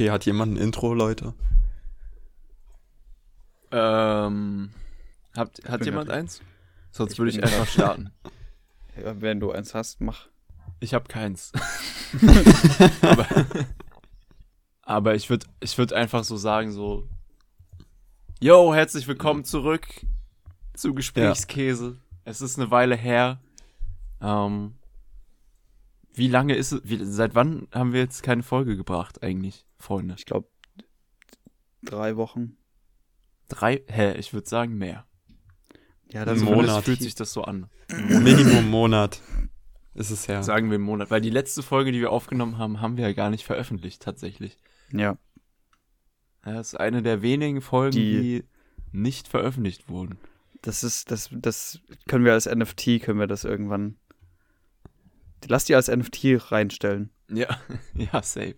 [0.00, 1.34] Okay, hat jemand ein Intro, Leute?
[3.70, 4.70] Ähm,
[5.36, 6.40] habt, hat jemand grad- eins?
[6.90, 8.10] Sonst Ich würde ich einfach starten.
[9.04, 10.28] Ja, wenn du eins hast, mach.
[10.80, 11.52] Ich habe keins.
[13.02, 13.26] aber,
[14.82, 17.06] aber ich würde ich würd einfach so sagen, so,
[18.40, 19.86] yo, herzlich willkommen zurück
[20.72, 21.98] zu Gesprächskäse.
[22.24, 23.38] Es ist eine Weile her.
[24.22, 24.76] Ähm,
[26.14, 30.14] wie lange ist es, wie, seit wann haben wir jetzt keine Folge gebracht eigentlich, Freunde?
[30.18, 30.48] Ich glaube,
[31.82, 32.56] drei Wochen.
[33.48, 35.06] Drei, hä, ich würde sagen mehr.
[36.12, 36.84] Ja, ist Monat.
[36.84, 37.68] Fühlt sich das so an.
[37.88, 39.20] Minimum Monat
[39.94, 40.42] ist es her.
[40.42, 41.10] Sagen wir einen Monat.
[41.10, 44.56] Weil die letzte Folge, die wir aufgenommen haben, haben wir ja gar nicht veröffentlicht, tatsächlich.
[44.92, 45.18] Ja,
[46.44, 48.44] Ja, das ist eine der wenigen Folgen, die, Die-
[48.92, 50.18] nicht veröffentlicht wurden.
[50.62, 53.96] das ist, das, das können wir als NFT, können wir das irgendwann.
[55.46, 57.10] Lass die als NFT reinstellen.
[57.30, 57.58] Ja,
[57.94, 58.56] ja, safe.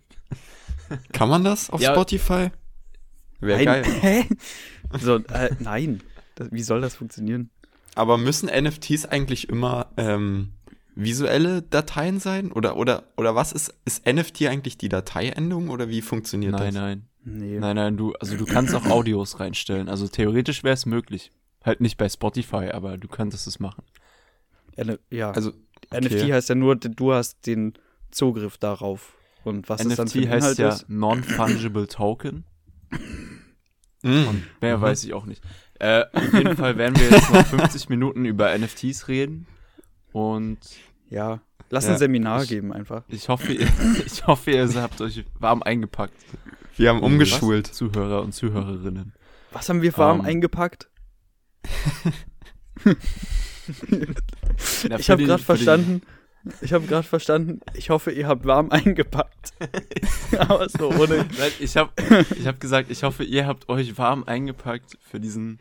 [1.11, 1.91] Kann man das auf Ja.
[1.93, 2.49] Spotify?
[3.39, 3.83] Wäre Nein.
[3.83, 3.85] geil.
[4.01, 4.25] Hä?
[4.99, 6.01] So, äh, nein.
[6.35, 7.49] Das, wie soll das funktionieren?
[7.95, 10.53] Aber müssen NFTs eigentlich immer ähm,
[10.95, 12.51] visuelle Dateien sein?
[12.51, 16.75] Oder, oder, oder was ist, ist NFT eigentlich die Dateiendung oder wie funktioniert Nein, das?
[16.75, 17.07] nein.
[17.25, 17.59] Nee.
[17.59, 19.87] Nein, nein, du, also du kannst auch Audios reinstellen.
[19.89, 21.31] Also theoretisch wäre es möglich.
[21.63, 23.83] Halt nicht bei Spotify, aber du könntest es machen.
[24.75, 25.51] N ja, Also,
[25.93, 26.33] NFT okay.
[26.33, 27.73] heißt ja nur, du hast den
[28.11, 29.13] Zugriff darauf.
[29.43, 30.89] Und was ist dann für NFT heißt Inhalt ja ist?
[30.89, 32.45] Non-Fungible Token.
[34.03, 34.81] mh, Und mehr Mhm.
[34.81, 35.43] weiß ich auch nicht.
[35.79, 39.47] Äh, auf jeden Fall werden wir jetzt noch 50 Minuten über NFTs reden.
[40.11, 40.59] Und
[41.09, 43.03] Ja, lass Ja, ein Seminar ich- geben einfach.
[43.07, 43.67] ich hoffe, ihr,
[44.05, 46.13] ich hoffe, ihr habt euch warm eingepackt.
[46.77, 47.69] wir haben umgeschult.
[47.69, 47.75] Was?
[47.77, 49.13] Zuhörer und Zuhörerinnen.
[49.51, 50.89] Was haben wir warm Ähm, eingepackt?
[54.97, 56.01] Ich habe gerade verstanden.
[56.61, 57.61] Ich habe gerade verstanden.
[57.73, 59.53] Ich hoffe, ihr habt warm eingepackt.
[60.37, 61.25] Aber so ohne.
[61.37, 61.91] Nein, ich habe
[62.37, 65.59] ich hab gesagt, ich hoffe, ihr habt euch warm eingepackt für diesen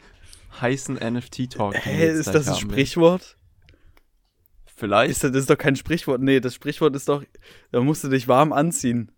[0.61, 1.74] heißen NFT-Talk.
[1.77, 2.56] Hä, ist das ein.
[2.56, 3.36] Sprichwort?
[4.74, 5.12] Vielleicht.
[5.12, 6.20] Ist das, das ist doch kein Sprichwort.
[6.20, 7.23] Nee, das Sprichwort ist doch,
[7.70, 9.12] da musst du dich warm anziehen.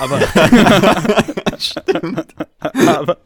[0.00, 0.20] Aber,
[1.58, 2.34] Stimmt.
[2.58, 3.18] aber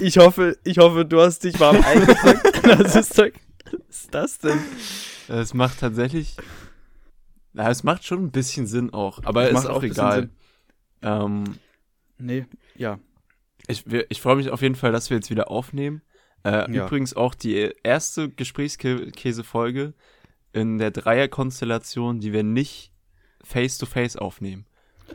[0.00, 2.62] ich hoffe, ich hoffe, du hast dich warm eingepackt.
[2.62, 3.28] Das ist doch,
[3.64, 4.58] was ist das denn?
[5.28, 6.36] Es macht tatsächlich.
[7.52, 9.20] Na, es macht schon ein bisschen Sinn auch.
[9.24, 10.20] Aber Das ist macht auch bisschen egal.
[10.20, 10.30] Sinn.
[11.02, 11.44] Ähm,
[12.18, 12.44] Nee,
[12.76, 12.98] ja.
[13.66, 16.02] ich ich freue mich auf jeden Fall, dass wir jetzt wieder aufnehmen.
[16.44, 16.86] Äh, Ja.
[16.86, 19.94] Übrigens auch die erste Gesprächskäse-Folge
[20.52, 22.92] in der Dreierkonstellation, die wir nicht
[23.42, 24.66] face-to-face aufnehmen.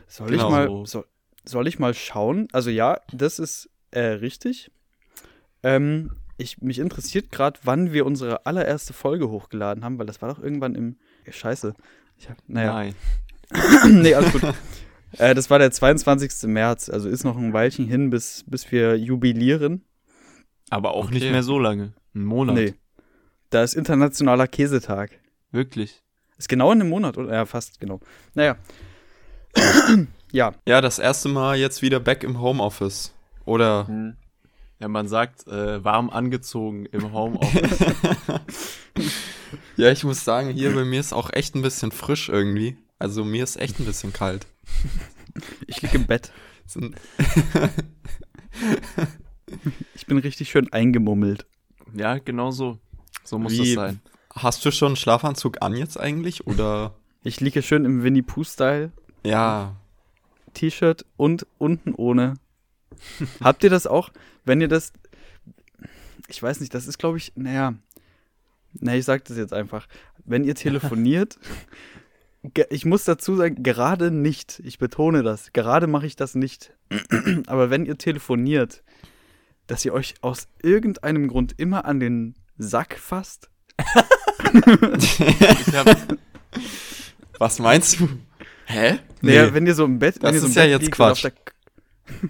[0.07, 0.85] Soll Genau ich mal, so.
[0.85, 1.05] soll,
[1.45, 2.47] soll ich mal schauen?
[2.51, 4.71] Also ja, das ist äh, richtig.
[5.63, 10.33] Ähm, ich, mich interessiert gerade, wann wir unsere allererste Folge hochgeladen haben, weil das war
[10.33, 10.97] doch irgendwann im.
[11.29, 11.73] Scheiße.
[12.17, 12.73] Ich hab, naja.
[12.73, 12.95] Nein.
[14.01, 14.41] nee, alles gut.
[15.17, 16.49] äh, das war der 22.
[16.49, 19.83] März, also ist noch ein Weilchen hin, bis, bis wir jubilieren.
[20.69, 21.15] Aber auch Okay.
[21.15, 21.93] nicht mehr so lange.
[22.15, 22.55] Ein Monat.
[22.55, 22.73] Nee.
[23.51, 25.11] Da ist internationaler Käsetag.
[25.51, 26.01] Wirklich.
[26.37, 27.31] Ist genau in einem Monat, oder?
[27.33, 27.99] Ja, fast genau.
[28.33, 28.57] Naja.
[30.31, 33.13] ja, Ja, das erste Mal jetzt wieder back im Homeoffice.
[33.45, 33.87] Oder
[34.79, 37.79] Ja, man sagt, äh, warm angezogen im Homeoffice.
[39.77, 42.77] ja, ich muss sagen, hier bei mir ist auch echt ein bisschen frisch irgendwie.
[42.99, 44.47] Also mir ist echt ein bisschen kalt.
[45.67, 46.31] ich liege im Bett.
[49.93, 51.45] Ich bin richtig schön eingemummelt.
[51.93, 52.79] ja, genau so.
[53.23, 54.01] So muss Wie- das sein.
[54.35, 56.45] Hast du schon einen Schlafanzug an jetzt eigentlich?
[56.45, 56.95] Oder?
[57.23, 58.91] Ich liege schön im Winnie Pooh-Style.
[59.23, 59.75] Ja.
[60.53, 62.33] T-Shirt und unten ohne.
[63.41, 64.09] Habt ihr das auch?
[64.43, 64.91] Wenn ihr das.
[66.27, 67.75] Ich weiß nicht, das ist, glaube ich, naja.
[68.79, 69.87] Na, ich sag das jetzt einfach.
[70.25, 71.37] Wenn ihr telefoniert,
[72.69, 74.61] ich muss dazu sagen, gerade nicht.
[74.65, 75.53] Ich betone das.
[75.53, 76.73] Gerade mache ich das nicht.
[77.47, 78.83] Aber wenn ihr telefoniert,
[79.67, 83.49] dass ihr euch aus irgendeinem Grund immer an den Sack fasst.
[84.53, 86.17] Ich hab,
[87.39, 88.07] Was meinst du?
[88.65, 88.99] Hä?
[89.21, 90.15] Naja, wenn ihr so im Bett.
[90.17, 91.23] Das wenn ihr so im ist ja Bett jetzt Quatsch.
[91.23, 91.33] der-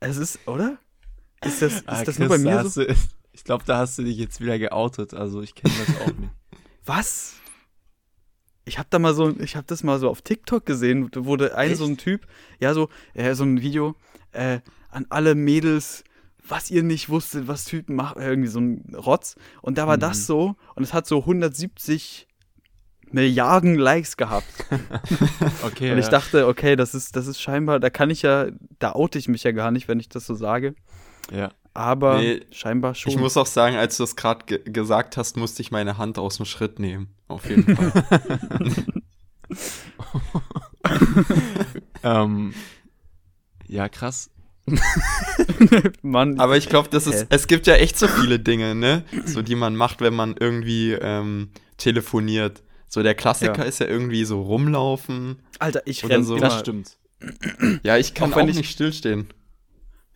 [0.00, 0.78] es ist, oder?
[1.44, 2.82] Ist das, ist Ah, das nur Chris, bei da mir so?
[3.44, 5.12] Ich glaube, da hast du dich jetzt wieder geoutet.
[5.12, 6.30] Also ich kenne das auch nicht.
[6.86, 7.34] Was?
[8.64, 11.54] Ich hab da mal so, ich hab das mal so auf TikTok gesehen, da wurde
[11.54, 11.78] ein Echt?
[11.78, 12.26] so ein Typ,
[12.58, 13.96] ja so, äh, so ein Video
[14.32, 16.04] äh, an alle Mädels,
[16.48, 19.36] was ihr nicht wusstet, was Typen machen, irgendwie so ein Rotz.
[19.60, 20.00] Und da war Mhm.
[20.00, 22.26] das so und es hat so 170
[23.10, 24.46] Milliarden Likes gehabt.
[25.64, 25.92] Okay.
[25.92, 28.46] Und ich dachte, okay, das ist, das ist scheinbar, da kann ich ja,
[28.78, 30.74] da oute ich mich ja gar nicht, wenn ich das so sage.
[31.30, 31.50] ja.
[31.76, 33.10] Aber Nee, scheinbar schon.
[33.12, 36.18] Ich muss auch sagen, als du das gerade ge gesagt hast, musste ich meine Hand
[36.18, 37.08] aus dem Schritt nehmen.
[37.26, 38.04] Auf jeden Fall.
[42.02, 42.54] ähm,
[43.66, 44.30] ja, krass.
[46.02, 47.26] Mann, Aber ich glaube, das ist, Hä?
[47.30, 49.04] es gibt ja echt so viele Dinge, ne?
[49.26, 52.62] So, die man macht, wenn man irgendwie ähm, telefoniert.
[52.88, 53.64] So, der Klassiker Ja.
[53.64, 55.40] ist ja irgendwie so rumlaufen.
[55.58, 56.38] Alter, ich oder renn so.
[56.38, 56.96] Das stimmt.
[57.82, 59.28] Ja, ich kann Auch auch, ich- nicht stillstehen.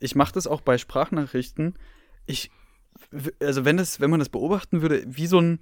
[0.01, 1.75] Ich mache das auch bei Sprachnachrichten.
[2.27, 2.51] Ich,
[3.41, 5.61] also wenn das, wenn man das beobachten würde, wie so ein,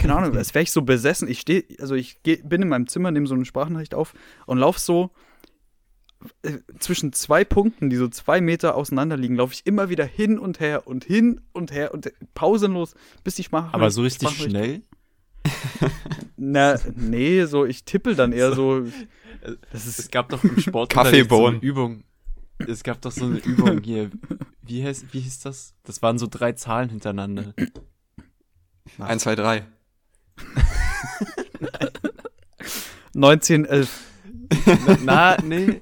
[0.00, 1.28] keine Ahnung, als wäre ich so besessen.
[1.28, 4.14] Ich stehe, also ich geh, bin in meinem Zimmer, nehme so eine Sprachnachricht auf
[4.46, 5.10] und laufe so
[6.42, 10.38] äh, zwischen zwei Punkten, die so zwei Meter auseinander liegen, laufe ich immer wieder hin
[10.38, 12.94] und her und hin und her und pausenlos,
[13.24, 13.74] bis die Sprachnachricht.
[13.74, 14.82] Aber so richtig schnell?
[16.36, 18.84] Na, nee, so ich tippel dann eher so.
[19.70, 21.60] Das Es ist gab doch im Sport Kaffeebohnen.
[21.60, 22.02] so Übung.
[22.66, 24.10] Es gab doch so eine Übung hier.
[24.62, 25.74] Wie heißt, wie hieß das?
[25.84, 27.54] Das waren so drei Zahlen hintereinander.
[28.98, 29.64] Eins, zwei, drei.
[33.14, 34.04] 1911.
[35.04, 35.80] Na, nee.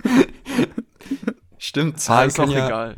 [1.58, 2.96] Stimmt, Ah, Zahlen ist auch können ja egal.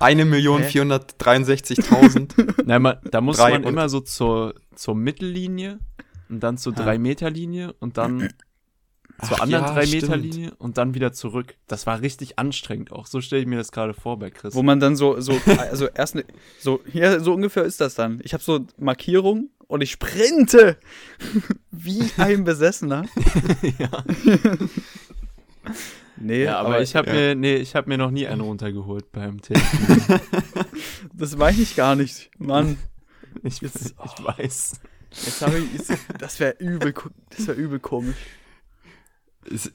[0.00, 2.62] 1.463.000.
[2.66, 5.78] Nein, man, da muss Drei man immer so zur, zur Mittellinie
[6.28, 6.84] und dann zur Ja.
[6.86, 8.28] 3-Meter-Linie und dann
[9.24, 11.56] zur Ach anderen ja, 3-Meter-Linie und dann wieder zurück.
[11.68, 13.06] Das war richtig anstrengend auch.
[13.06, 14.54] So stelle ich mir das gerade vor bei Chris.
[14.54, 15.40] Wo man dann so, so,
[15.70, 16.24] also erst, ne,
[16.58, 18.20] so, ja, so ungefähr ist das dann.
[18.24, 20.76] Ich habe so Markierung und ich sprinte
[21.70, 23.06] wie ein Besessener.
[23.78, 24.04] ja.
[26.18, 27.14] Nee, ja, aber, ich habe ja.
[27.14, 30.20] mir, nee, ich habe mir noch nie einen runtergeholt beim Telefon.
[31.12, 32.30] das meine ich gar nicht.
[32.38, 32.78] Mann,
[33.42, 34.80] Ich, Jetzt- ich weiß.
[35.10, 36.94] jetzt habe ich, jetzt, das wäre übel,
[37.36, 38.16] das wäre übel komisch.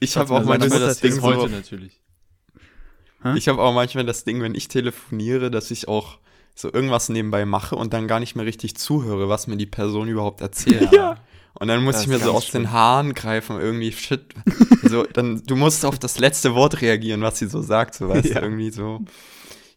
[0.00, 2.00] Ich habe auch Also manchmal das Ding so, heute natürlich.
[3.36, 6.18] ich habe auch manchmal das Ding, wenn ich telefoniere, dass ich auch
[6.54, 10.08] so irgendwas nebenbei mache und dann gar nicht mehr richtig zuhöre, was mir die Person
[10.08, 10.90] überhaupt erzählt.
[10.92, 11.16] Ja.
[11.54, 12.72] Und dann muss Das ich mir so aus den schlimm.
[12.72, 14.24] Haaren greifen, irgendwie shit.
[14.84, 18.24] so, dann, du musst auf das letzte Wort reagieren, was sie so sagt, so weißt
[18.30, 18.36] Ja.
[18.40, 19.00] du, irgendwie so.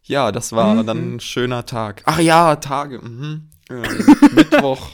[0.02, 0.86] Ja, das war Mhm.
[0.86, 2.02] dann ein schöner Tag.
[2.06, 3.00] Ach ja, Tage.
[3.00, 3.48] Mhm.
[3.68, 3.82] Ähm,
[4.34, 4.88] Mittwoch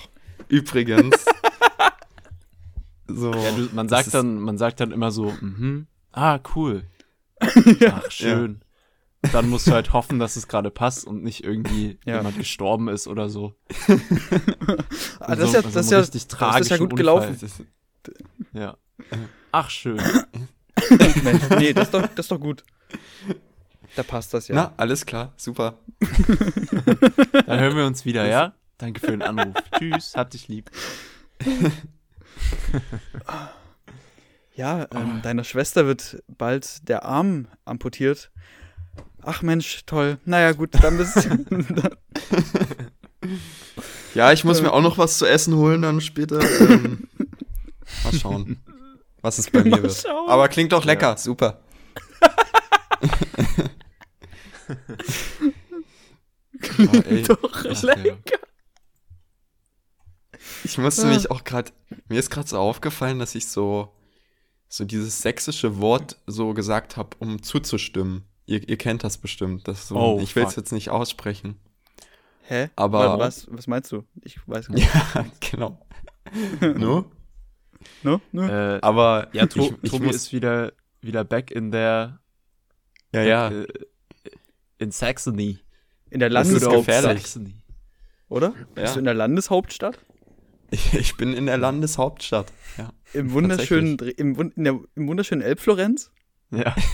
[0.48, 1.24] übrigens.
[3.14, 3.32] So.
[3.32, 6.84] Ja, du, man sagt ist- dann, man sagt dann immer so, mhm, ah, cool.
[7.40, 8.62] Ach, schön.
[9.32, 12.16] Dann musst du halt hoffen, dass es gerade passt und nicht irgendwie Ja.
[12.16, 13.54] jemand gestorben ist oder so.
[15.20, 16.96] Ah, das ist so- ja, so das ist ja, richtig das ist ja gut Unfall.
[16.96, 17.38] gelaufen.
[17.40, 17.62] Ist-
[18.52, 18.76] Ja.
[19.52, 20.00] Ach, schön.
[21.22, 22.64] Mensch, nee, das ist doch, das ist doch gut.
[23.94, 24.54] Da passt das ja.
[24.54, 25.78] Na, alles klar, super.
[27.46, 28.54] Dann hören wir uns wieder, ja?
[28.78, 29.54] Danke für den Anruf.
[29.78, 30.70] Tschüss, hab dich lieb.
[34.54, 38.30] Ja, ähm, deiner Schwester wird bald der Arm amputiert.
[39.22, 40.18] Ach Mensch, toll.
[40.26, 41.26] Naja, gut, dann bist
[44.14, 46.40] Ja, ich muss mir auch noch was zu essen holen dann später.
[46.60, 47.08] Ähm,
[48.04, 48.60] mal schauen,
[49.22, 50.02] was es bei mir Mal wird.
[50.06, 50.28] schauen.
[50.28, 51.62] Aber klingt doch lecker, super.
[56.78, 58.04] Oh, ey, doch Ach, lecker.
[58.06, 58.38] ja.
[60.64, 61.72] Ich musste mich auch gerade,
[62.08, 63.92] mir ist gerade so aufgefallen, dass ich so,
[64.68, 68.24] so dieses sächsische Wort so gesagt habe, um zuzustimmen.
[68.46, 69.68] Ihr, ihr kennt das bestimmt.
[69.68, 71.56] Das so, Oh, ich will es jetzt nicht aussprechen.
[72.42, 72.70] Hä?
[72.76, 74.04] Aber- Wa- was, was meinst du?
[74.22, 74.92] Ich weiß gar nicht.
[74.92, 75.86] Ja, genau.
[76.60, 77.10] no?
[78.02, 78.20] No?
[78.32, 78.48] No?
[78.48, 82.20] Äh, Aber ja, to ich, ich Tobi muss, ist wieder, wieder back in der,
[83.12, 83.48] ja, ja.
[83.50, 83.66] äh,
[84.78, 85.58] in Saxony.
[86.10, 87.20] In der Landeshauptstadt,
[88.28, 88.48] oder?
[88.76, 88.82] Ja.
[88.82, 89.98] Bist du in der Landeshauptstadt?
[90.72, 92.50] Ich, ich bin in der Landeshauptstadt.
[92.78, 92.92] Ja.
[93.12, 96.10] Im wunderschönen, im, der, im wunderschönen Elbflorenz?
[96.50, 96.74] Ja.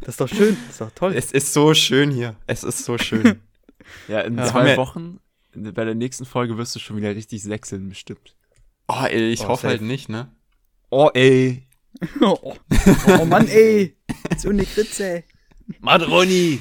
[0.00, 1.12] Das ist doch schön, das ist doch toll.
[1.16, 2.36] Es ist so schön hier.
[2.46, 3.40] Es ist so schön.
[4.08, 4.46] Ja, in Ja.
[4.46, 5.20] Zwei wir- Wochen,
[5.54, 8.34] bei der nächsten Folge wirst du schon wieder richtig sächseln, bestimmt.
[8.88, 9.68] Oh, ey, ich Oh, hoffe safe.
[9.68, 10.30] halt nicht, ne?
[10.90, 11.66] Oh, ey.
[12.20, 12.54] Oh,
[13.18, 13.96] oh Mann, ey.
[14.36, 15.24] So eine Kritze.
[15.80, 16.60] Madroni.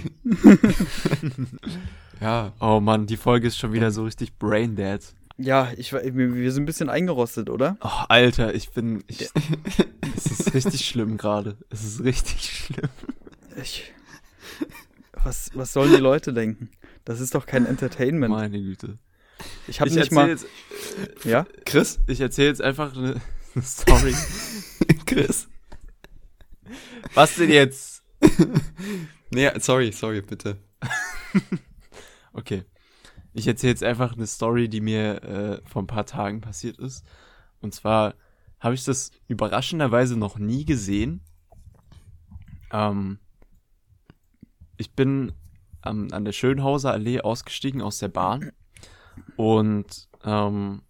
[2.21, 2.53] Ja.
[2.59, 5.01] Oh Mann, die Folge ist schon wieder so richtig braindead.
[5.37, 7.77] Ja, ich, wir sind ein bisschen eingerostet, oder?
[7.81, 9.03] Oh, Alter, ich bin.
[9.07, 9.29] Ich,
[10.15, 11.57] es ist richtig schlimm gerade.
[11.69, 12.89] Es ist richtig schlimm.
[13.61, 13.91] Ich,
[15.23, 16.69] was, was sollen die Leute denken?
[17.03, 18.33] Das ist doch kein Entertainment.
[18.33, 18.97] Meine Güte.
[19.67, 20.29] Ich habe Ich nicht erzähle mal.
[20.29, 20.45] jetzt,
[21.25, 21.45] Ja?
[21.65, 21.99] Chris?
[22.07, 23.21] ich erzähl jetzt einfach eine,
[23.53, 24.15] eine Story.
[25.05, 25.47] Chris?
[27.13, 28.03] Was denn jetzt?
[29.31, 30.57] Nee, sorry, sorry, bitte.
[32.35, 32.65] Okay.
[33.33, 37.05] Ich erzähle jetzt einfach eine Story, die mir äh, vor ein paar Tagen passiert ist.
[37.61, 38.15] Und zwar
[38.59, 41.21] habe ich das überraschenderweise noch nie gesehen.
[42.71, 43.19] Ähm,
[44.77, 45.33] ich bin
[45.81, 48.51] am, an der Schönhauser Allee ausgestiegen aus der Bahn
[49.37, 50.81] und ähm,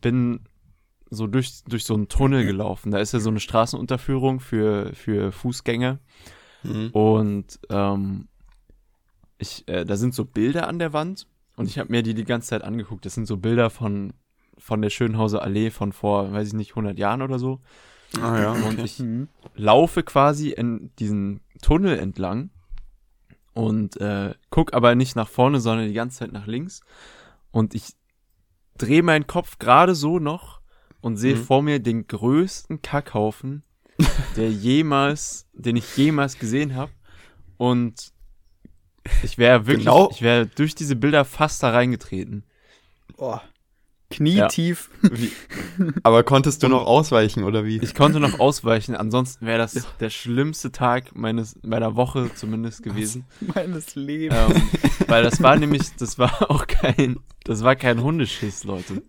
[0.00, 0.48] bin
[1.10, 2.90] so durch, durch so einen Tunnel gelaufen.
[2.90, 5.98] Da ist ja so eine Straßenunterführung für, für Fußgänger.
[6.62, 6.90] Mhm.
[6.90, 8.28] Und ähm,
[9.42, 12.24] ich, äh, da sind so Bilder an der Wand und ich habe mir die die
[12.24, 13.04] ganze Zeit angeguckt.
[13.04, 14.14] Das sind so Bilder von,
[14.58, 17.60] von der Schönhauser Allee von vor, weiß ich nicht, 100 Jahren oder so.
[18.20, 18.52] Ah ja.
[18.52, 18.84] Und Okay.
[18.84, 19.28] ich Mhm.
[19.54, 22.50] laufe quasi in diesen Tunnel entlang
[23.54, 26.80] und äh, guck aber nicht nach vorne, sondern die ganze Zeit nach links.
[27.50, 27.90] Und ich
[28.78, 30.60] drehe meinen Kopf gerade so noch
[31.00, 31.44] und sehe Mhm.
[31.44, 33.62] vor mir den größten Kackhaufen,
[34.36, 36.92] der jemals, den ich jemals gesehen habe.
[37.58, 38.11] Und
[39.22, 40.10] ich wäre wirklich, Genau.
[40.10, 42.44] ich wäre durch diese Bilder fast da reingetreten.
[43.16, 43.38] Oh.
[44.10, 44.90] Knietief.
[45.00, 45.32] Wie,
[46.02, 47.78] aber konntest du noch ausweichen oder wie?
[47.82, 53.24] Ich konnte noch ausweichen, ansonsten wäre das der schlimmste Tag meines meiner Woche zumindest gewesen.
[53.54, 54.36] meines Lebens.
[54.54, 54.62] ähm,
[55.08, 59.02] weil das war nämlich, das war auch kein, das war kein Hundeschiss, Leute.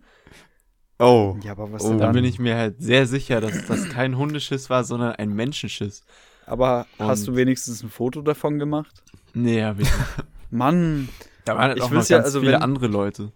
[0.98, 1.36] Oh.
[1.42, 1.88] Ja, aber was Oh.
[1.90, 2.14] denn Da dann?
[2.14, 6.02] bin ich mir halt sehr sicher, dass das kein Hundeschiss war, sondern ein Menschenschiss.
[6.46, 9.02] Aber hast Und- du wenigstens ein Foto davon gemacht?
[9.34, 9.94] Nee, hab ich nicht.
[10.50, 11.08] Mann,
[11.44, 13.32] Da waren halt Ich auch noch ja, also viele wenn- andere Leute.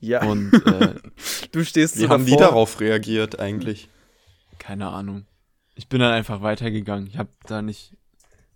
[0.00, 0.94] ja, Und äh,
[1.52, 2.46] du stehst Wie so haben die davor.
[2.48, 3.88] darauf reagiert eigentlich?
[4.58, 5.26] keine Ahnung.
[5.74, 7.08] Ich bin dann einfach weitergegangen.
[7.08, 7.96] Ich habe da nicht,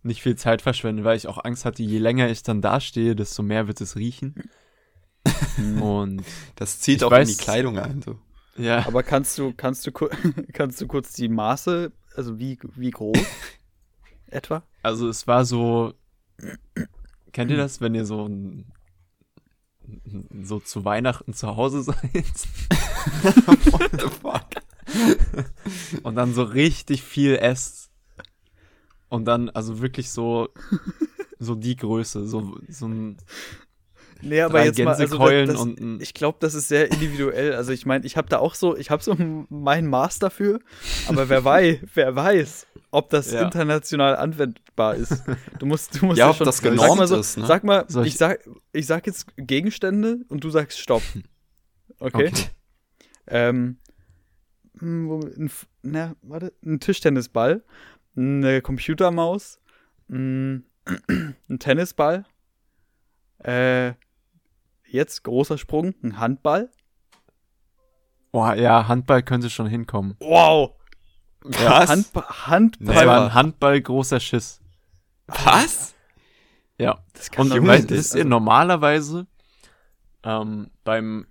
[0.05, 3.43] nicht viel Zeit verschwendet, weil ich auch Angst hatte, je länger ich dann dastehe, desto
[3.43, 4.35] mehr wird es riechen.
[5.57, 5.83] Hm.
[5.83, 6.23] Und
[6.55, 8.03] Das zieht auch weiß- in die Kleidung ein.
[8.03, 8.19] So.
[8.57, 9.91] ja, Aber kannst du, kannst du,
[10.53, 13.19] kannst du kurz die Maße, also wie, wie groß
[14.29, 14.63] etwa?
[14.83, 15.95] Also es war so.
[17.33, 18.67] Kennt ihr das, wenn ihr so ein,
[20.43, 21.97] so zu Weihnachten zu Hause seid
[23.47, 24.47] What the fuck?
[26.03, 27.91] und dann so richtig viel esst
[29.09, 30.49] und dann also wirklich so
[31.39, 33.19] so die Größe, so so ein
[34.23, 35.69] Nee, aber jetzt mal, also das, das,
[36.01, 37.53] ich glaube, das ist sehr individuell.
[37.55, 39.15] Also ich meine, ich habe da auch so, ich habe so
[39.51, 40.61] mein Maß dafür,
[41.07, 42.67] aber wer weiß, wer weiß,
[42.97, 43.43] ob das Ja.
[43.43, 45.23] international anwendbar ist.
[45.59, 47.47] Du musst, du musst Ja, ja, ob schon das sag genormt mal so, ist, ne?
[47.47, 48.41] Sag mal, Soll ich, ich- sag,
[48.73, 51.03] ich sag jetzt Gegenstände und du sagst Stopp.
[51.99, 52.27] Okay.
[52.29, 52.33] Okay.
[53.29, 53.79] Ähm,
[54.79, 55.51] hm, wo- ein,
[55.83, 57.65] na, warte, ein Tischtennisball,
[58.17, 59.61] eine Computermaus,
[60.11, 60.67] ein,
[61.49, 62.27] ein Tennisball,
[63.39, 63.93] äh,
[64.89, 66.71] jetzt großer Sprung, ein Handball.
[68.33, 70.17] oh, ja, Handball könnte schon hinkommen.
[70.21, 70.75] Wow!
[71.49, 71.91] Was?
[71.91, 72.95] Handba Handball.
[72.95, 74.61] Das war ein Handball großer Schiss.
[75.27, 75.95] Was?
[76.79, 76.99] Ja.
[77.15, 79.27] Das kann Und weißt, wisst ihr, also- normalerweise
[80.25, 81.27] ähm, beim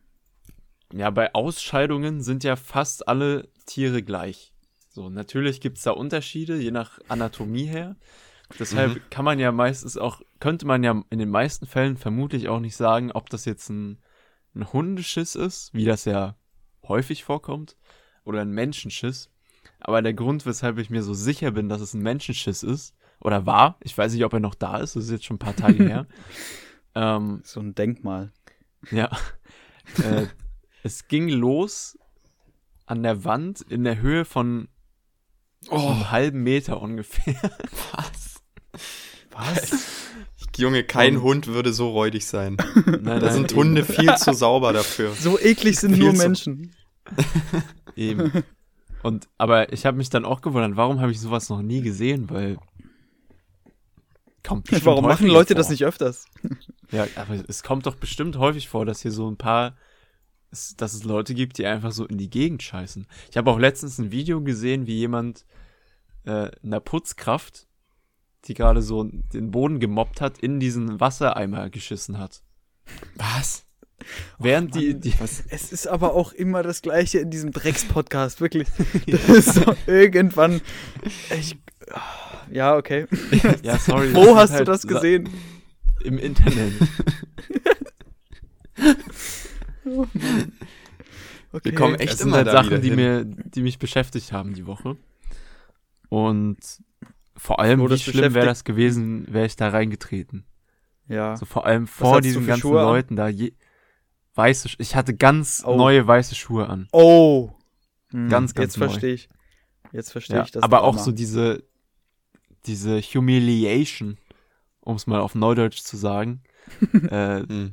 [0.94, 4.54] ja, bei Ausscheidungen sind ja fast alle Tiere gleich.
[4.90, 7.96] So, natürlich gibt's da Unterschiede, je nach Anatomie her.
[8.60, 9.02] Deshalb Mhm.
[9.10, 12.76] kann man ja meistens auch, könnte man ja in den meisten Fällen vermutlich auch nicht
[12.78, 14.00] sagen, ob das jetzt ein,
[14.54, 16.36] ein Hundeschiss ist, wie das ja
[16.88, 17.76] häufig vorkommt,
[18.24, 19.30] oder ein Menschenschiss.
[19.88, 23.46] Aber der Grund, weshalb ich mir so sicher bin, dass es ein Menschenschiss ist, oder
[23.46, 25.56] war, ich weiß nicht, ob er noch da ist, das ist jetzt schon ein paar
[25.56, 26.08] Tage her.
[26.98, 28.32] Ähm, So ein Denkmal.
[28.90, 29.12] ja.
[30.02, 30.28] äh,
[30.82, 32.00] es ging los
[32.86, 34.70] an der Wand in der Höhe von
[35.70, 37.36] Oh, einem halben Meter ungefähr.
[37.92, 38.42] was?
[39.32, 40.08] Was?
[40.58, 42.56] Junge, kein Um, Hund würde so räudig sein.
[42.86, 45.12] Nein, Da sind eben, Hunde viel zu sauber dafür.
[45.12, 46.74] So eklig sind Viel nur Menschen.
[47.98, 48.32] Eben.
[49.06, 52.28] Und aber ich habe mich dann auch gewundert, warum habe ich sowas noch nie gesehen,
[52.32, 52.58] weil
[54.42, 55.58] kommt bestimmt Warum machen Leute vor.
[55.58, 56.28] das nicht öfters?
[56.92, 59.76] Ja, aber es kommt doch bestimmt häufig vor, dass hier so ein paar,
[60.50, 63.06] dass es Leute gibt, die einfach so in die Gegend scheißen.
[63.30, 65.46] Ich habe auch letztens ein Video gesehen, wie jemand
[66.24, 67.68] äh, einer Putzkraft,
[68.46, 72.42] die gerade so den Boden gemobbt hat, in diesen Wassereimer geschissen hat.
[73.16, 73.65] Was?
[74.40, 75.14] Während die, die
[75.50, 78.68] Es ist aber auch immer das Gleiche in diesem Drecks-Podcast, wirklich.
[79.08, 80.62] Das ist so irgendwann.
[81.38, 81.58] Ich,
[82.52, 83.08] ja, okay.
[83.64, 84.14] ja, sorry.
[84.14, 85.30] Wo das hast ist du das gesehen?
[86.04, 86.74] Im Internet.
[91.56, 91.70] Okay.
[91.72, 92.96] Wir kommen echt Es sind immer halt Sachen, die hin.
[92.98, 94.98] mir, die mich beschäftigt haben die Woche.
[96.10, 96.58] Und
[97.38, 100.44] vor allem, wie das schlimm wäre das gewesen, wäre ich da reingetreten.
[101.08, 101.38] Ja.
[101.38, 102.88] So vor allem vor diesen ganzen Schuhe an?
[102.88, 103.30] Leuten da.
[103.30, 103.54] Je,
[104.36, 105.76] weiße, Sch- ich hatte ganz Oh.
[105.76, 106.88] neue weiße Schuhe an.
[106.92, 107.52] Oh.
[108.12, 108.88] Hm, Ganz, ganz Jetzt neu.
[108.90, 109.30] verstehe ich.
[109.92, 110.64] Jetzt verstehe Ja, ich das.
[110.64, 111.04] aber auch Drama.
[111.06, 111.64] so diese,
[112.66, 114.18] diese Humiliation,
[114.82, 116.44] um es mal auf Neudeutsch zu sagen.
[117.10, 117.72] äh, Hm.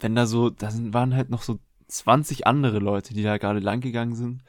[0.00, 3.60] wenn da so, da sind, waren halt noch so 20 andere Leute, die da gerade
[3.60, 4.42] lang gegangen sind.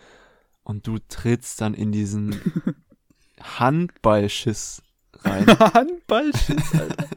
[0.63, 2.35] Und du trittst dann in diesen
[3.41, 4.81] Handballschiss
[5.19, 5.45] rein.
[5.73, 7.07] Handballschiss, Alter.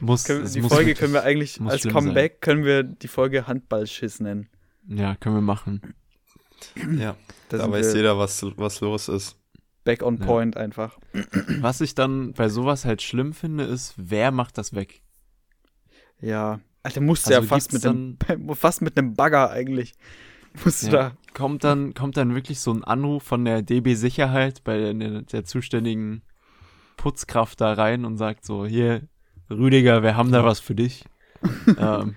[0.00, 3.46] Muss, Können, die muss Folge wirklich- können wir eigentlich als Comeback können wir die Folge
[3.46, 4.48] Handballschiss nennen.
[4.88, 5.94] Ja, können wir machen.
[6.98, 7.16] Ja,
[7.48, 9.36] Da da sind weiß wir jeder, was, was los ist.
[9.84, 10.24] back on Ja.
[10.26, 10.98] point einfach.
[11.60, 15.02] Was ich dann bei sowas halt schlimm finde, ist, wer macht das weg?
[16.20, 16.60] Ja.
[16.82, 18.18] Alter, musst Also ja fast mit, einem,
[18.54, 19.94] fast mit einem Bagger eigentlich.
[20.64, 20.92] Musst du Ja.
[20.92, 21.16] da.
[21.34, 25.44] Kommt dann, kommt dann wirklich so ein Anruf von der DB Sicherheit bei der, der
[25.44, 26.22] zuständigen
[26.96, 29.02] Putzkraft da rein und sagt so, hier,
[29.50, 31.04] Rüdiger, wir haben da was für dich.
[31.78, 32.16] ähm,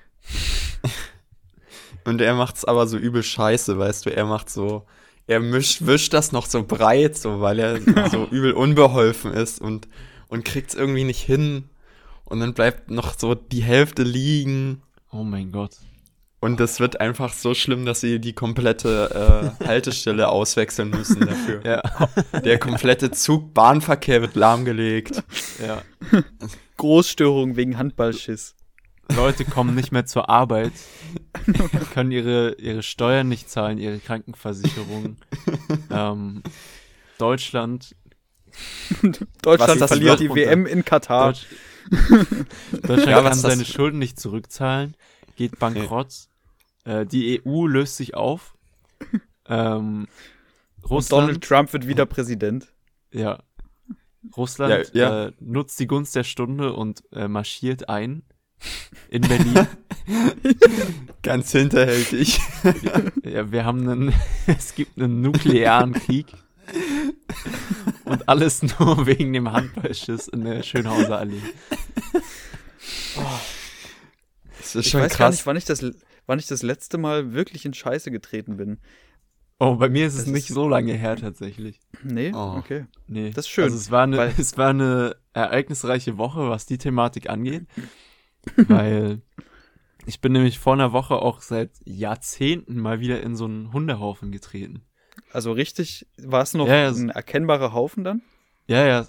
[2.06, 4.86] Und er macht's aber so übel scheiße, weißt du, er macht so,
[5.28, 9.88] er mischt, wischt das noch so breit, so, weil er so übel unbeholfen ist und,
[10.30, 11.66] und kriegt's irgendwie nicht hin.
[12.24, 14.82] Und dann bleibt noch so die Hälfte liegen.
[15.12, 15.72] oh mein Gott.
[16.40, 21.62] Und es wird einfach so schlimm, dass sie die komplette äh, Haltestelle auswechseln müssen dafür.
[21.66, 21.82] Ja,
[22.42, 25.24] Der komplette Zug, Bahnverkehr wird lahmgelegt.
[25.66, 25.82] ja.
[26.78, 28.56] Großstörung wegen Handballschiss.
[29.16, 30.74] Leute kommen nicht mehr zur Arbeit,
[31.94, 35.16] können ihre, ihre Steuern nicht zahlen, ihre Krankenversicherung.
[35.90, 36.44] ähm,
[37.18, 37.96] Deutschland,
[39.42, 40.30] Deutschland das verliert die.
[40.30, 41.28] WM in Katar.
[41.34, 41.46] Deutsch,
[42.72, 44.96] Deutschland Ja, kann das- seine Schulden nicht zurückzahlen,
[45.36, 46.28] geht bankrott.
[46.84, 48.56] Äh, die EU löst sich auf.
[49.48, 50.08] Ähm,
[50.82, 52.74] Und Russland, Donald Trump wird wieder Präsident.
[53.12, 53.40] ja.
[54.36, 55.26] Russland Ja, ja.
[55.28, 58.24] Äh, nutzt die Gunst der Stunde und äh, marschiert ein
[59.10, 59.68] in Berlin.
[61.24, 62.40] Ganz hinterhältig.
[63.24, 64.14] Ja, wir haben einen,
[64.48, 66.28] es gibt einen nuklearen Krieg.
[68.06, 71.42] Und alles nur wegen dem Handballschiss in der Schönhauser Allee.
[74.58, 75.36] Das ist Ich schon weiß gar krass.
[75.36, 75.86] nicht, wann ich, das,
[76.26, 78.80] wann ich das letzte Mal wirklich in Scheiße getreten bin.
[79.60, 81.80] Oh, bei mir ist es Das nicht ist- so lange her tatsächlich.
[82.04, 82.32] Nee?
[82.34, 82.56] Oh.
[82.58, 82.86] Okay.
[83.08, 83.32] Nee.
[83.32, 87.30] Das ist schön, Also es war eine, es war eine ereignisreiche Woche, was die Thematik
[87.30, 87.66] angeht.
[88.56, 89.22] weil
[90.06, 94.32] ich bin nämlich vor einer Woche auch seit Jahrzehnten mal wieder in so einen Hundehaufen
[94.32, 94.84] getreten.
[95.34, 98.22] Also richtig, war es noch Ja, ja, ein erkennbarer Haufen dann?
[98.68, 99.06] Ja, ja.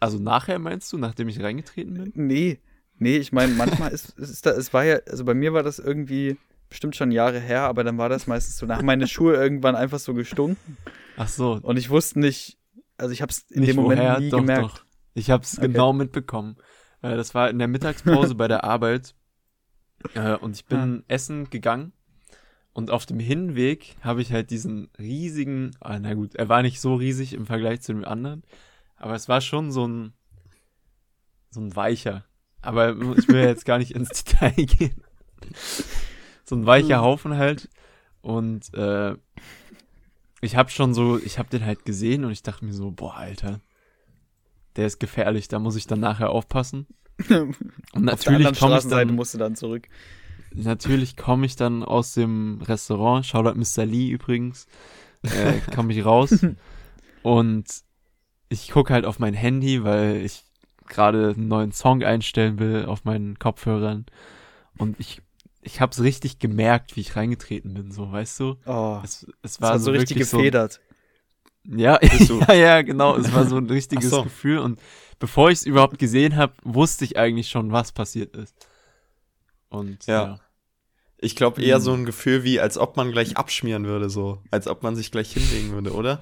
[0.00, 2.12] Also nachher meinst du, nachdem ich reingetreten bin?
[2.14, 2.60] Nee.
[2.98, 5.78] Nee, ich meine, manchmal ist, ist da, es war ja, also bei mir war das
[5.78, 6.36] irgendwie
[6.68, 9.98] bestimmt schon Jahre her, aber dann war das meistens so, nach meine Schuhe irgendwann einfach
[9.98, 10.76] so gestunken.
[11.16, 12.58] Ach so, Und ich wusste nicht,
[12.96, 14.64] also ich habe es in nicht dem Moment woher, nie doch, gemerkt.
[14.64, 14.84] doch.
[15.14, 15.68] Ich habe es Okay.
[15.68, 16.56] genau mitbekommen.
[17.02, 19.14] Äh, das war in der Mittagspause bei der Arbeit.
[20.14, 21.92] Äh, und ich bin essen gegangen.
[22.72, 26.80] Und auf dem Hinweg habe ich halt diesen riesigen, ah, na gut, er war nicht
[26.80, 28.44] so riesig im Vergleich zu dem anderen,
[28.96, 30.12] aber es war schon so ein,
[31.50, 32.24] so ein weicher.
[32.60, 35.02] Aber ich will jetzt gar nicht ins Detail gehen.
[36.48, 37.68] So ein weicher Haufen halt.
[38.22, 39.14] Und äh,
[40.40, 43.16] ich habe schon so, ich habe den halt gesehen und ich dachte mir so, boah,
[43.16, 43.60] Alter,
[44.76, 46.86] der ist gefährlich, da muss ich dann nachher aufpassen.
[47.28, 49.88] Und Auf der natürlich komme ich dann, musst du dann zurück.
[50.54, 53.84] natürlich komme ich dann aus dem Restaurant, Shoutout Mr.
[53.84, 54.68] Lee übrigens,
[55.22, 56.46] äh, komme ich raus
[57.24, 57.66] und
[58.48, 60.44] ich gucke halt auf mein Handy, weil ich
[60.86, 64.06] gerade einen neuen Song einstellen will auf meinen Kopfhörern
[64.78, 65.20] und ich
[65.62, 68.56] ich hab's richtig gemerkt, wie ich reingetreten bin, so, weißt du?
[68.66, 70.80] Oh, Es, es war war so richtig wirklich so, gefedert.
[71.64, 71.98] ja,
[72.48, 73.16] ja, ja, genau.
[73.16, 74.22] Es war so ein richtiges so.
[74.22, 74.58] Gefühl.
[74.58, 74.80] Und
[75.18, 78.54] bevor ich es überhaupt gesehen habe, wusste ich eigentlich schon, was passiert ist.
[79.68, 80.24] Und Ja.
[80.24, 80.40] ja.
[81.20, 81.82] Ich glaube eher Hm.
[81.82, 84.40] so ein Gefühl wie, als ob man gleich abschmieren würde, so.
[84.52, 86.20] Als ob man sich gleich hinlegen würde, oder?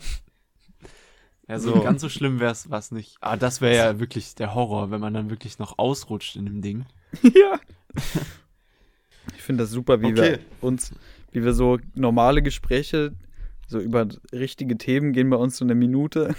[1.49, 1.83] Ja, so So.
[1.83, 3.19] ganz so schlimm wäre es was nicht.
[3.21, 6.63] Ah, das wäre ja wirklich der Horror, wenn man dann wirklich noch ausrutscht in dem
[6.63, 6.87] Ding.
[7.23, 7.61] ja.
[9.35, 10.17] Ich finde das super, wie Okay.
[10.17, 10.93] wir uns,
[11.33, 13.13] wie wir so normale Gespräche,
[13.67, 16.35] so über richtige Themen gehen bei uns so eine Minute.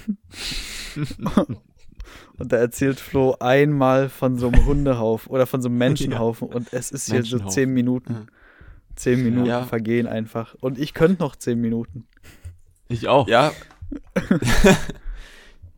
[2.38, 6.72] und da erzählt Flo einmal von so einem Hundehaufen oder von so einem Menschenhaufen und
[6.74, 8.28] es ist hier so zehn Minuten.
[8.96, 9.64] Zehn Minuten Ja.
[9.66, 10.56] vergehen einfach.
[10.60, 12.08] Und ich könnte noch zehn Minuten.
[12.88, 13.28] Ich auch.
[13.28, 13.52] Ja.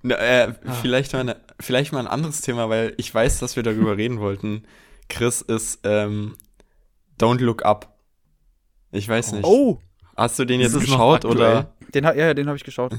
[0.02, 3.64] Na, äh, vielleicht, mal eine, vielleicht mal ein anderes Thema, weil ich weiß, dass wir
[3.64, 4.64] darüber reden wollten.
[5.10, 6.36] Chris ist ähm,
[7.20, 7.98] Don't Look Up.
[8.92, 9.46] Ich weiß nicht.
[9.46, 9.80] Oh,
[10.16, 11.74] Hast du den jetzt geschaut oder?
[11.94, 12.94] den, ja, ja, den habe ich geschaut.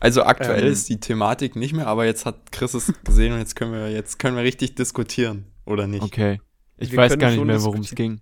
[0.00, 0.72] Also aktuell Ähm.
[0.72, 3.90] ist die Thematik nicht mehr, aber jetzt hat Chris es gesehen und jetzt können wir
[3.90, 6.02] jetzt können wir richtig diskutieren oder nicht?
[6.02, 6.40] Okay.
[6.76, 8.20] Ich Wir weiß gar nicht mehr, worum es ging.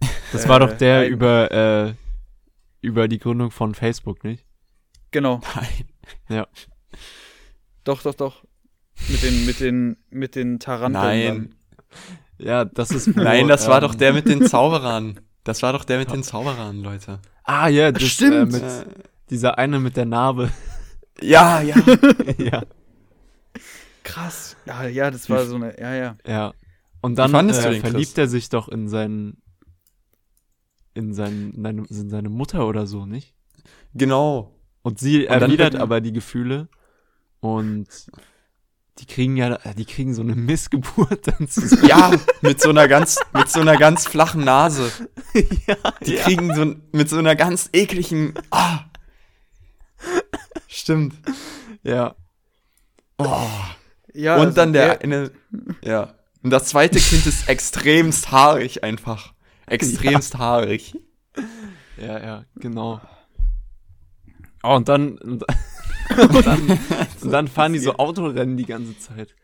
[0.32, 1.10] Das Äh, war doch der nein.
[1.12, 1.94] über, äh,
[2.80, 4.44] über die Gründung von Facebook, nicht?
[5.10, 5.40] Genau.
[6.28, 6.46] Nein.
[7.84, 8.44] Doch, doch, doch.
[9.08, 11.02] Mit den, mit den, mit den Taranteln.
[11.02, 11.54] Nein.
[12.38, 13.08] Ja, das ist.
[13.16, 15.20] Nein, das war ähm, doch der mit den Zauberern.
[15.44, 17.20] Das war doch der mit den Zauberern, Leute.
[17.44, 18.54] Ah, ja, das, Stimmt.
[18.54, 18.84] Äh, mit Äh,
[19.30, 20.50] dieser eine mit der Narbe.
[21.20, 21.76] ja, ja.
[22.38, 22.62] ja.
[24.02, 24.56] Krass.
[24.66, 26.16] Ja, ja, das war so eine, ja, ja.
[26.26, 26.54] Ja.
[27.00, 27.80] Und dann äh, den, Chris?
[27.80, 29.42] verliebt er sich doch in seinen
[30.94, 33.34] in, seinen, in, seine, in seine Mutter oder so, nicht?
[33.94, 34.54] Genau.
[34.82, 36.68] Und sie erwidert aber die Gefühle
[37.40, 37.86] und
[38.98, 41.88] die kriegen ja, die kriegen so eine Missgeburt dann zusammen.
[41.88, 44.90] Ja, mit so einer ganz, mit so einer ganz flachen Nase.
[45.66, 48.34] ja, Die kriegen so mit so einer ganz ekligen.
[48.50, 48.80] Ah.
[50.66, 51.14] Stimmt.
[51.82, 52.14] ja.
[53.18, 53.46] Oh.
[54.14, 55.30] Ja, Und also dann der eine.
[55.82, 56.14] Ja.
[56.42, 59.32] Und das zweite Kind ist extremst haarig einfach.
[59.66, 60.96] Extremst haarig.
[61.96, 63.00] Ja, ja, genau.
[64.62, 65.44] Oh, und dann, und,
[66.16, 66.78] und dann,
[67.22, 69.34] und dann fahren die so Autorennen die ganze Zeit.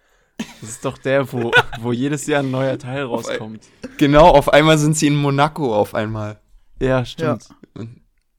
[0.61, 3.68] Das ist doch der, wo, wo jedes Jahr ein neuer Teil rauskommt.
[3.98, 6.40] Genau, auf einmal sind sie in Monaco auf einmal.
[6.81, 7.48] Ja, stimmt.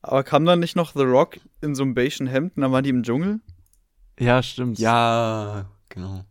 [0.01, 2.83] Aber kam dann nicht noch The Rock in so einem beigen Hemd und dann waren
[2.83, 3.39] die im Dschungel?
[4.19, 4.77] Ja, stimmt.
[4.77, 6.25] Ja, genau.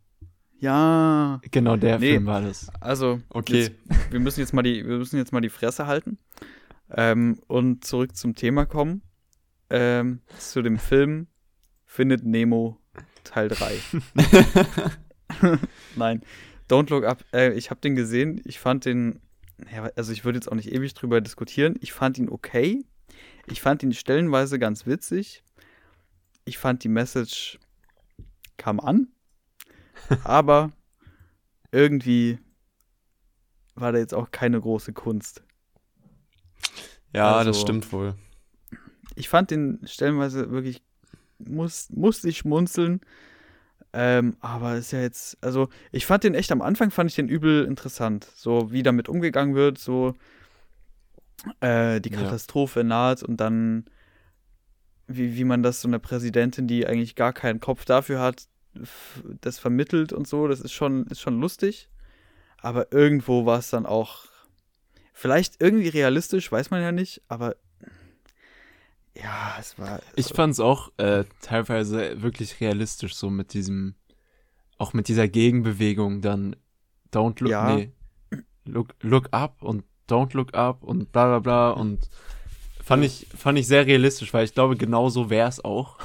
[0.58, 1.40] Ja.
[1.50, 2.12] Genau, der Nee.
[2.12, 2.68] Film war das.
[2.80, 3.62] Also, Okay.
[3.62, 3.72] Jetzt,
[4.10, 6.18] wir müssen jetzt mal die, wir müssen jetzt mal die Fresse halten
[6.90, 9.02] ähm, und zurück zum Thema kommen.
[9.70, 11.26] Ähm, zu dem Film
[11.94, 12.76] Findet Nemo
[13.22, 13.78] Teil 3.
[15.94, 16.22] Nein,
[16.68, 17.24] Don't Look Up.
[17.32, 18.40] Äh, ich habe den gesehen.
[18.44, 19.20] Ich fand den,
[19.72, 21.76] ja, also ich würde jetzt auch nicht ewig drüber diskutieren.
[21.80, 22.84] Ich fand ihn okay.
[23.46, 25.44] Ich fand ihn stellenweise ganz witzig.
[26.44, 27.60] Ich fand die Message
[28.56, 29.06] kam an.
[30.24, 30.72] Aber
[31.70, 32.40] irgendwie
[33.76, 35.44] war da jetzt auch keine große Kunst.
[37.12, 38.16] Ja, Also- das stimmt wohl.
[39.14, 40.82] Ich fand den stellenweise wirklich,
[41.38, 43.00] muss, musste ich schmunzeln.
[43.92, 47.28] Ähm, aber ist ja jetzt, also ich fand den echt am Anfang, fand ich den
[47.28, 48.26] übel interessant.
[48.34, 50.14] So wie damit umgegangen wird, so
[51.60, 52.22] äh, die Ja.
[52.22, 53.84] Katastrophe naht und dann,
[55.06, 58.48] wie, wie man das so einer Präsidentin, die eigentlich gar keinen Kopf dafür hat,
[59.40, 61.88] das vermittelt und so, das ist schon, ist schon lustig.
[62.58, 64.24] Aber irgendwo war es dann auch
[65.12, 67.54] vielleicht irgendwie realistisch, weiß man ja nicht, aber
[69.16, 70.00] ja, es war.
[70.16, 73.94] Ich fand's auch äh, teilweise wirklich realistisch, so mit diesem,
[74.78, 76.56] auch mit dieser Gegenbewegung dann
[77.12, 77.74] Don't look, Ja.
[77.74, 77.92] nee,
[78.64, 82.10] look, look up und Don't look up und bla bla bla und
[82.82, 85.98] fand ich, fand ich sehr realistisch, weil ich glaube, genau so wär's auch.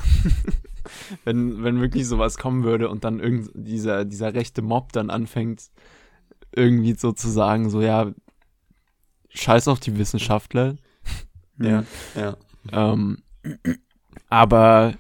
[1.25, 5.69] wenn, wenn wirklich sowas kommen würde und dann irgend dieser, dieser rechte Mob dann anfängt,
[6.55, 8.11] irgendwie so zu sagen, so ja,
[9.29, 10.77] scheiß auf die Wissenschaftler,
[11.59, 11.83] ja.
[12.15, 12.37] Ja.
[12.71, 13.23] Ähm,
[14.29, 14.95] aber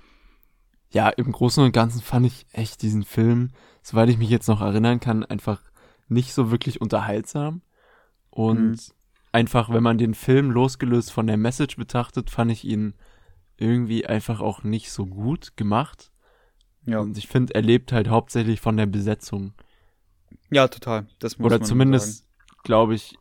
[0.91, 3.51] ja, im Großen und Ganzen fand ich echt diesen Film,
[3.83, 5.61] soweit ich mich jetzt noch erinnern kann, einfach
[6.07, 7.61] nicht so wirklich unterhaltsam.
[8.31, 8.77] Und Mhm.
[9.31, 12.95] einfach, wenn man den Film losgelöst von der Message betrachtet, fand ich ihn
[13.57, 16.11] irgendwie einfach auch nicht so gut gemacht.
[16.85, 16.99] Ja.
[16.99, 19.53] Und ich finde, er lebt halt hauptsächlich von der Besetzung.
[20.49, 21.07] ja, total.
[21.19, 22.25] Das muss Oder man zumindest,
[22.63, 23.17] glaube ich,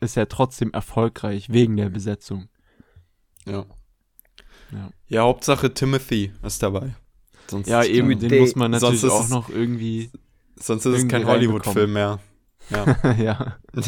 [0.00, 2.48] ist er trotzdem erfolgreich wegen der Besetzung.
[3.46, 3.66] Ja.
[4.72, 4.90] Ja.
[5.08, 6.94] Ja, Hauptsache Timothy ist dabei.
[7.48, 10.10] Sonst, Ja, eben, den muss man natürlich Sonst ist auch es- noch irgendwie,
[10.56, 12.20] sonst ist es kein Hollywood-Film mehr.
[12.70, 13.12] Ja.
[13.18, 13.56] ja.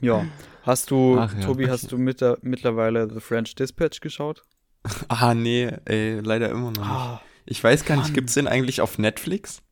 [0.00, 0.26] Ja.
[0.62, 1.40] Hast du, Ach ja.
[1.40, 4.42] Tobi, hast du mit, mittlerweile The French Dispatch geschaut?
[5.08, 6.80] ah, nee, ey, leider immer noch nicht.
[6.84, 8.14] Ah, Ich weiß gar nicht, Mann.
[8.14, 9.62] gibt's den eigentlich auf Netflix?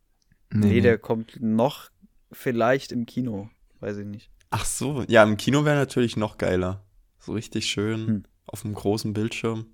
[0.51, 1.88] nee, der kommt noch
[2.31, 3.49] vielleicht im Kino.
[3.81, 4.31] Weiß ich nicht.
[4.51, 6.85] Ach so, ja, im Kino wäre natürlich noch geiler.
[7.18, 8.25] So richtig schön Hm.
[8.53, 9.67] Auf dem großen Bildschirm.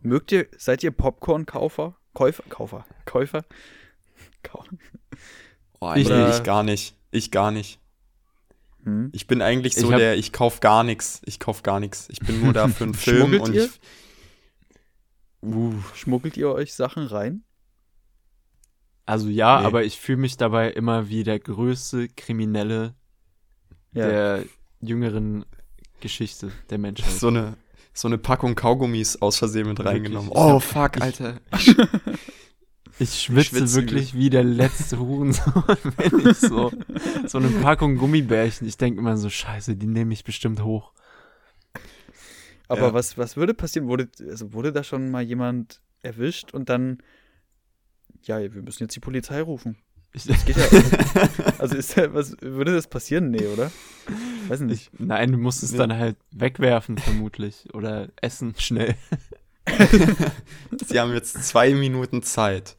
[0.00, 1.96] Mögt ihr, seid ihr Popcorn-Kaufer?
[2.12, 2.44] Käufer?
[2.48, 2.84] Kaufer?
[3.06, 3.44] Käufer?
[4.42, 4.64] Kau
[5.80, 6.96] Oh, Ich ich gar nicht.
[7.10, 7.80] Ich gar nicht.
[8.84, 9.08] hm?
[9.12, 11.20] Ich bin eigentlich so Ich der, ich kauf gar nichts.
[11.24, 12.08] Ich kauf gar nichts.
[12.10, 13.64] Ich bin nur da für einen Film Schmuggelt und ihr?
[13.64, 13.80] ich.
[15.42, 17.44] Uh, Schmuggelt ihr euch Sachen rein?
[19.06, 19.66] Also ja, Nee.
[19.66, 22.94] aber ich fühle mich dabei immer wie der größte Kriminelle
[23.92, 24.08] Ja.
[24.08, 24.44] der
[24.80, 25.44] jüngeren
[26.04, 27.10] Geschichte der Menschheit.
[27.12, 27.56] so eine,
[27.92, 29.94] so eine Packung Kaugummis aus Versehen mit Wirklich?
[29.96, 30.30] reingenommen.
[30.30, 31.40] Ich Oh, fuck, ich- Alter.
[33.00, 35.64] Ich schwitze schwitze wirklich wie der letzte Hurensohn,
[35.96, 36.70] wenn ich so,
[37.26, 40.92] so eine Packung Gummibärchen, ich denke immer so, scheiße, die nehme ich bestimmt hoch.
[42.68, 42.94] Aber Ja.
[42.94, 43.88] was, was würde passieren?
[43.88, 46.98] Wurde, also wurde da schon mal jemand erwischt und dann,
[48.22, 49.76] ja, wir müssen jetzt die Polizei rufen.
[50.12, 50.64] Ich, Das geht ja.
[51.58, 53.30] also ist da, was, würde das passieren?
[53.32, 53.72] Nee, oder?
[54.48, 54.90] Weiß nicht.
[54.92, 55.78] ich, nein, du musst es Nee.
[55.78, 57.68] dann halt wegwerfen, vermutlich.
[57.74, 58.94] Oder essen, schnell.
[60.86, 62.76] Sie haben jetzt zwei Minuten Zeit,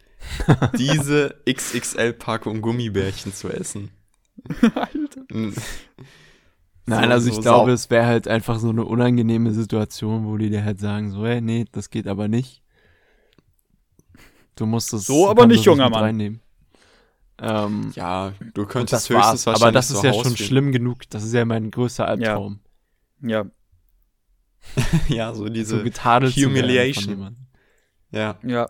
[0.78, 3.90] diese XXL-Packung Gummibärchen zu essen.
[4.62, 5.22] Alter.
[5.32, 5.54] Mm.
[6.88, 10.38] Nein, So- also ich so glaube, es wäre halt einfach so eine unangenehme Situation, wo
[10.38, 12.62] die dir halt sagen, so, hey, nee, das geht aber nicht.
[14.56, 16.04] Du musst es So aber nicht, junger Mann.
[16.04, 16.42] reinnehmen.
[17.40, 19.46] Ähm, Ja, du könntest das höchstens war's.
[19.46, 20.48] wahrscheinlich Aber das zu ist ja Hause schon gehen.
[20.48, 21.10] schlimm genug.
[21.10, 22.60] Das ist ja mein größter Albtraum.
[23.22, 23.46] Ja.
[25.10, 27.36] ja, so diese so Humiliation.
[28.12, 28.70] Ja, Ja.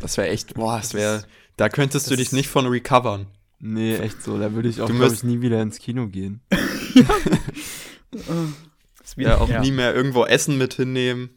[0.00, 1.22] das wäre echt, boah, das wäre,
[1.56, 3.26] da könntest du das dich ist- nicht von recovern.
[3.60, 4.38] Nee, echt so.
[4.38, 6.40] Da würde ich auch, Du glaube ich, nie wieder ins Kino gehen.
[9.16, 11.30] Ja, auch nie mehr irgendwo Essen mit hinnehmen.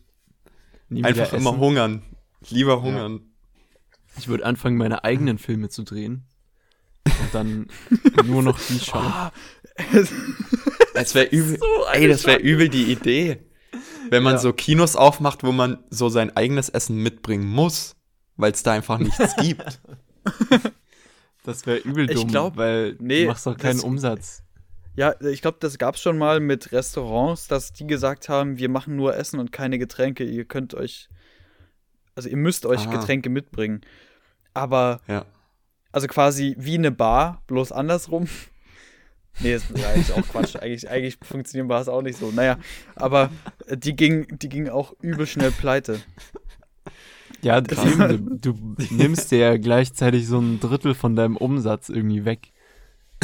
[0.90, 1.60] Nie Einfach immer essen.
[1.60, 2.02] hungern.
[2.50, 3.22] Lieber hungern.
[4.18, 6.24] Ich würde anfangen, meine eigenen Filme zu drehen.
[7.06, 7.68] Und dann
[8.26, 9.06] nur noch die schauen.
[9.06, 9.32] Ah,
[10.94, 13.44] Es wäre übel, so ey, das wäre übel die Idee.
[14.10, 14.40] Wenn man Ja.
[14.40, 17.96] so Kinos aufmacht, wo man so sein eigenes Essen mitbringen muss,
[18.36, 19.80] weil es da einfach nichts gibt.
[21.44, 24.44] Das wäre übel Ich dumm, glaub- weil nee, du machst doch keinen das- Umsatz.
[24.96, 28.68] Ja, ich glaube, das gab es schon mal mit Restaurants, dass die gesagt haben, wir
[28.68, 30.26] machen nur Essen und keine Getränke.
[30.26, 31.08] Ihr könnt euch,
[32.16, 32.92] also ihr müsst euch Ah.
[32.92, 33.82] Getränke mitbringen.
[34.54, 35.26] Aber, Ja.
[35.92, 38.28] also quasi wie eine Bar, bloß andersrum.
[39.40, 40.58] Nee, ist ja, eigentlich auch Quatsch.
[40.58, 42.32] Eigentlich, eigentlich funktionieren Bars auch nicht so.
[42.32, 42.58] Naja,
[42.96, 43.30] aber
[43.68, 46.02] äh, die ging, die ging auch übel schnell pleite.
[47.42, 51.88] Ja, Das- eben, du, du nimmst dir ja gleichzeitig so ein Drittel von deinem Umsatz
[51.88, 52.52] irgendwie weg.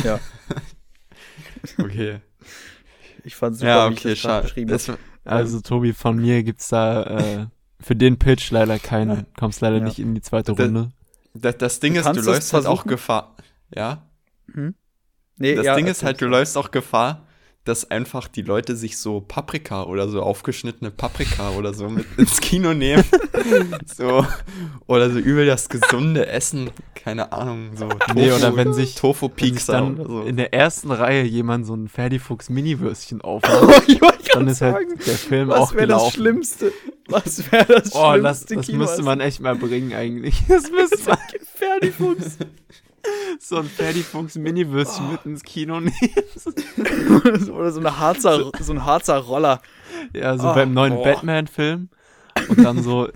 [0.02, 0.22] Ja,
[1.78, 2.22] Okay.
[3.26, 4.42] ich fand super, ja, wie ich okay, das schade.
[4.44, 4.92] beschrieben Das.
[5.26, 7.48] Also, Tobi, von mir gibt's da äh,
[7.80, 9.26] für den Pitch leider keinen.
[9.38, 9.84] Kommst leider Ja.
[9.84, 10.92] nicht in die zweite Da- Runde.
[11.34, 12.86] das, das Ding Du ist, du läufst halt auch.
[12.86, 13.36] Gefahr.
[13.74, 14.04] Ja?
[15.38, 17.27] Nee, Das ja, Ding ist halt, du läufst auch Gefahr,
[17.68, 22.40] dass einfach die Leute sich so Paprika oder so aufgeschnittene Paprika oder so mit ins
[22.40, 23.04] Kino nehmen.
[23.86, 24.26] so.
[24.88, 26.70] Oder so übel das gesunde Essen.
[26.96, 30.22] Keine Ahnung, so Tofu, Nee, oder wenn sich- Tofu Pizza dann so.
[30.24, 34.74] in der ersten Reihe jemand so ein Ferdifuchs Mini-Würstchen Oh, aufmacht, wollte dann ist halt
[34.90, 36.14] sagen, der Film was auch wäre das gelaufen.
[36.14, 36.72] Schlimmste?
[37.10, 38.56] Was wäre das Oh, Schlimmste?
[38.56, 40.44] das, das müsste man echt mal bringen eigentlich.
[40.48, 41.18] Das müsste man
[41.56, 42.38] Ferdifuchs.
[43.40, 45.94] So ein Ferdifuchs Mini-Würstchen mit ins Kino nehmen.
[47.52, 49.62] Oder so, eine Harzer, so ein Harzer Roller.
[50.14, 51.04] Ja, so Oh, beim neuen boah.
[51.04, 51.90] Batman-Film.
[52.50, 53.10] Und dann so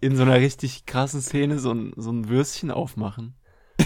[0.00, 3.34] in so einer richtig krassen Szene so ein, so ein Würstchen aufmachen.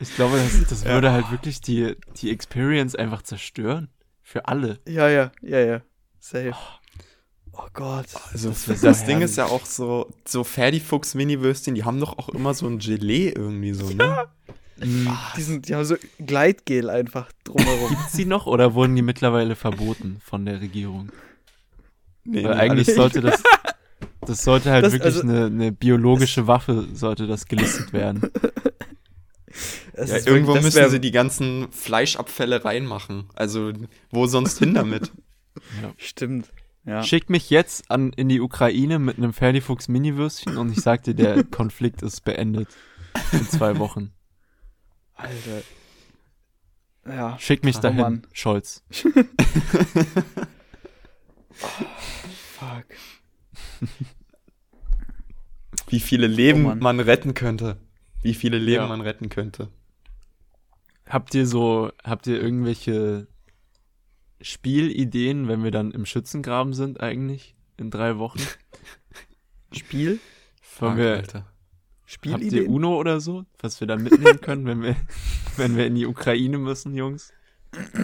[0.00, 3.88] Ich glaube, das, das würde halt wirklich die, die Experience einfach zerstören.
[4.22, 4.78] Für alle.
[4.86, 5.80] Ja, ja, ja, ja.
[6.20, 6.52] Safe.
[6.52, 6.78] Oh
[7.72, 8.06] Gott.
[8.32, 9.24] Also Das das, so Ding herrlich.
[9.26, 13.28] ist ja auch so, so Ferdifuchs Mini-Würstchen, die haben doch auch immer so ein Gelee
[13.30, 14.26] irgendwie so, ne?
[14.80, 17.88] Die, sind, die haben so Gleitgel einfach drumherum.
[17.90, 21.10] Gibt's die noch oder wurden die mittlerweile verboten von der Regierung?
[22.24, 23.42] Nee, Weil nee, eigentlich sollte das,
[24.20, 28.30] das sollte halt Das- wirklich also- eine, eine biologische Waffe, sollte das gelistet werden.
[29.94, 33.28] Es Ja, ist irgendwo wirklich- das müssen sie die ganzen Fleischabfälle reinmachen.
[33.34, 33.72] Also,
[34.12, 35.10] wo sonst hin damit?
[35.96, 36.50] Stimmt.
[36.88, 37.02] Ja.
[37.02, 41.12] Schick mich jetzt an, in die Ukraine mit einem Ferdifuchs Mini-Würstchen und ich sag dir,
[41.14, 42.68] der Konflikt ist beendet.
[43.32, 44.12] In zwei Wochen.
[45.14, 45.62] Alter.
[47.06, 47.38] Ja.
[47.38, 48.26] Schick mich Oh dahin, Mann.
[48.32, 48.82] Scholz.
[51.50, 52.86] Fuck.
[55.88, 57.76] Wie viele Leben Oh man retten könnte.
[58.22, 58.88] Wie viele Leben Ja.
[58.88, 59.68] man retten könnte.
[61.08, 63.26] Habt ihr so, habt ihr irgendwelche
[64.40, 67.54] Spielideen, wenn wir dann im Schützengraben sind eigentlich?
[67.76, 68.40] In drei Wochen?
[69.72, 70.20] Spiel?
[70.60, 71.40] Fuck, wir, Alter.
[71.40, 72.68] habt ihr Spielideen?
[72.68, 74.96] Uno oder so, was wir dann mitnehmen können, wenn wir,
[75.56, 77.32] wenn wir in die Ukraine müssen, Jungs?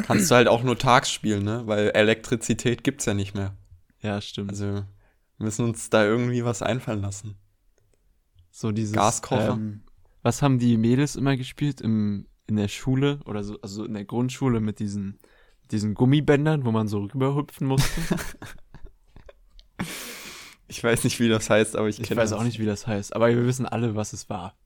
[0.06, 1.62] Kannst du halt auch nur tags spielen, ne?
[1.66, 3.56] Weil Elektrizität gibt's ja nicht mehr.
[4.02, 4.50] Ja, stimmt.
[4.50, 4.86] Also, wir
[5.38, 7.36] müssen uns da irgendwie was einfallen lassen.
[8.50, 9.54] so dieses Gaskocher.
[9.54, 9.82] Ähm,
[10.22, 14.04] was haben die Mädels immer gespielt im, in der Schule oder so, also in der
[14.04, 15.18] Grundschule mit diesen,
[15.70, 18.00] diesen Gummibändern, wo man so rüberhüpfen musste?
[20.66, 22.38] Ich weiß nicht, wie das heißt, aber ich, Ich kenne weiß das.
[22.38, 24.56] auch nicht, wie das heißt, aber wir wissen alle, was es war.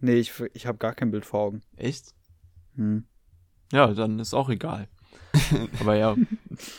[0.00, 1.62] Nee, ich, ich habe gar kein Bild vor Augen.
[1.76, 2.14] Echt?
[2.76, 3.06] Hm.
[3.72, 4.88] Ja, dann ist auch egal.
[5.80, 6.14] aber ja,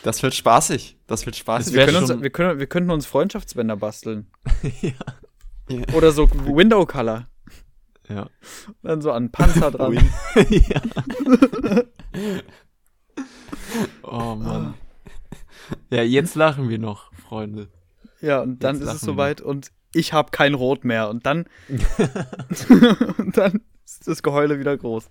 [0.04, 0.96] Das wird spaßig.
[1.06, 1.74] Das wird spaßig.
[1.74, 4.30] Wir, können uns, wir, können, wir könnten uns Freundschaftsbänder basteln.
[4.80, 4.92] ja,
[5.92, 7.28] Oder so Window Color.
[8.08, 8.30] ja.
[8.82, 9.94] Dann so an Panzer dran.
[10.48, 10.80] ja.
[14.02, 14.74] oh Mann.
[15.90, 17.68] Ja, jetzt lachen wir noch, Freunde.
[18.20, 21.08] Ja, und dann Jetzt ist es soweit und ich habe kein Rot mehr.
[21.08, 25.08] Und dann, und dann ist das Geheule wieder groß.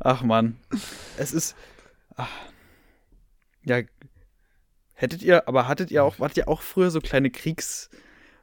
[0.00, 0.56] Ach Mann.
[1.16, 1.56] Es ist.
[2.16, 2.28] Ach.
[3.64, 3.80] Ja.
[4.94, 7.88] Hättet ihr, aber hattet ihr auch, hattet ihr auch früher so kleine Kriegs,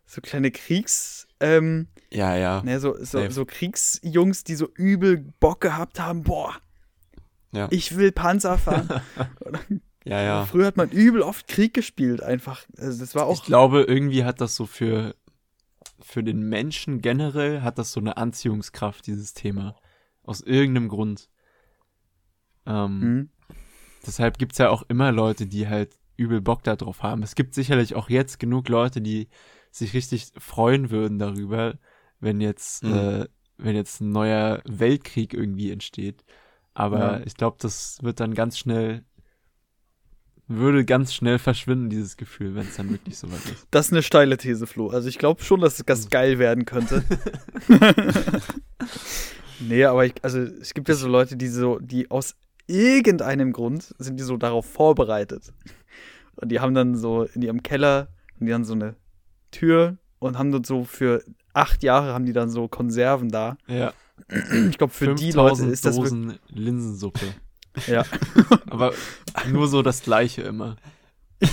[0.06, 2.62] so kleine Kriegs, ähm, Ja, ja.
[2.64, 6.56] ne, so, so, so Kriegsjungs, die so übel Bock gehabt haben, boah,
[7.52, 9.02] Ja, ich will Panzer fahren.
[10.06, 10.22] ja.
[10.22, 10.46] ja.
[10.46, 12.66] Früher hat man übel oft Krieg gespielt, einfach.
[12.78, 13.46] Also das war Ich auch.
[13.46, 15.16] glaube, irgendwie hat das so für,
[16.00, 19.76] für den Menschen generell hat das so eine Anziehungskraft, dieses Thema.
[20.24, 21.30] Aus irgendeinem Grund.
[22.66, 23.30] Ähm, Hm?
[24.06, 27.24] deshalb gibt's ja auch immer Leute, die halt übel Bock darauf haben.
[27.24, 29.28] Es gibt sicherlich auch jetzt genug Leute, die
[29.72, 31.78] sich richtig freuen würden darüber,
[32.20, 32.94] wenn jetzt, Mhm.
[32.94, 33.26] äh,
[33.58, 36.24] wenn jetzt ein neuer Weltkrieg irgendwie entsteht.
[36.74, 37.26] Aber Ja.
[37.26, 39.04] ich glaube, das wird dann ganz schnell,
[40.48, 43.68] würde ganz schnell verschwinden, dieses Gefühl, wenn es dann wirklich so weit ist.
[43.72, 44.90] Das ist eine steile These, Flo.
[44.90, 47.04] Also ich glaube schon, dass es ganz geil werden könnte.
[49.60, 52.36] nee, aber ich, also es gibt ja so Leute, die so, die aus
[52.68, 55.54] irgendeinem Grund sind die so darauf vorbereitet.
[56.36, 58.96] Und die haben dann so in ihrem Keller, und die haben so eine
[59.52, 63.58] Tür und haben dort so für acht Jahre haben die dann so Konserven da.
[63.68, 63.94] Ja,
[64.70, 67.26] Ich glaube, für die Leute 5000 ist das Dosen Linsensuppe.
[67.88, 68.04] Ja.
[68.70, 68.94] Aber
[69.52, 70.76] nur so das Gleiche immer.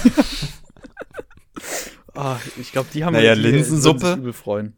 [2.14, 4.06] Ah, ich glaube, die haben Naja, die Linsensuppe?
[4.06, 4.76] sich übel freuen.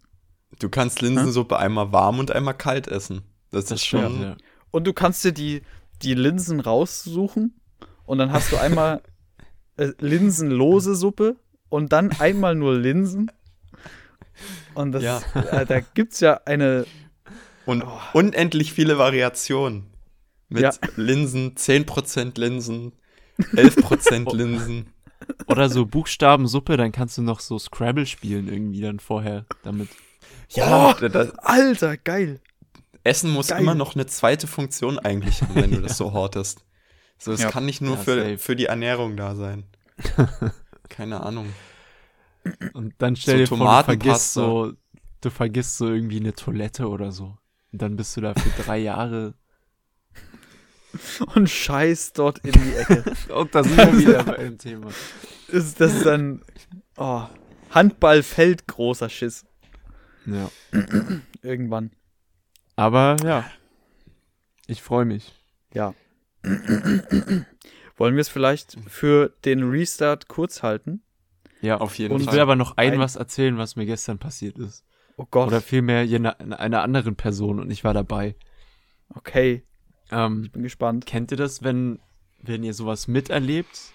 [0.60, 3.22] Du kannst Linsensuppe einmal warm und einmal kalt essen.
[3.50, 4.00] Das, ist schon.
[4.00, 4.36] stimmt, ja.
[4.70, 5.62] Und du kannst dir die,
[6.02, 7.58] die Linsen raussuchen
[8.06, 9.02] und dann hast du einmal
[9.76, 11.36] äh, linsenlose Suppe
[11.70, 13.32] und dann einmal nur Linsen.
[14.74, 15.20] Und das, Ja.
[15.34, 16.86] äh, da gibt's ja eine,
[17.66, 18.00] Und Oh.
[18.12, 19.86] unendlich viele Variationen.
[20.54, 20.72] Mit Ja.
[20.96, 22.92] Linsen, 10% Linsen,
[23.38, 24.86] 11% Linsen.
[25.46, 29.88] Oder so Buchstabensuppe, dann kannst du noch so Scrabble spielen irgendwie dann vorher damit.
[30.50, 30.94] Ja, Oh.
[31.00, 32.40] da, da, Alter, geil.
[33.04, 33.60] Essen muss Geil.
[33.60, 36.64] immer noch eine zweite Funktion eigentlich haben, wenn du das so hortest.
[37.18, 37.50] So, es Ja.
[37.50, 38.38] kann nicht nur Ja, für, safe.
[38.38, 39.64] für die Ernährung da sein.
[40.88, 41.48] Keine Ahnung.
[42.74, 44.72] Und dann stell So dir vor, du vergisst so,
[45.20, 47.36] du vergisst so irgendwie eine Toilette oder so.
[47.72, 49.34] Und dann bist du da für drei Jahre.
[51.34, 53.04] Und scheiß dort in die Ecke.
[53.34, 54.88] Und da sind wir wieder bei dem Thema.
[55.48, 56.42] ist das dann
[56.96, 57.22] oh,
[57.70, 59.44] Handballfeld großer Schiss.
[60.26, 60.50] Ja.
[61.42, 61.90] Irgendwann.
[62.76, 63.44] Aber ja.
[64.66, 65.32] Ich freue mich.
[65.72, 65.94] Ja.
[66.42, 71.02] Wollen wir es vielleicht für den Restart kurz halten?
[71.60, 71.78] Ja.
[71.78, 72.34] Auf jeden Und ich Fall.
[72.34, 74.84] will aber noch ein Ein- was erzählen, was mir gestern passiert ist.
[75.16, 75.46] Oh Gott.
[75.46, 78.34] Oder vielmehr einer anderen Person und ich war dabei.
[79.10, 79.64] okay,
[80.10, 81.06] Ähm, bin gespannt.
[81.06, 81.98] Kennt ihr das, wenn,
[82.42, 83.92] wenn ihr sowas miterlebt,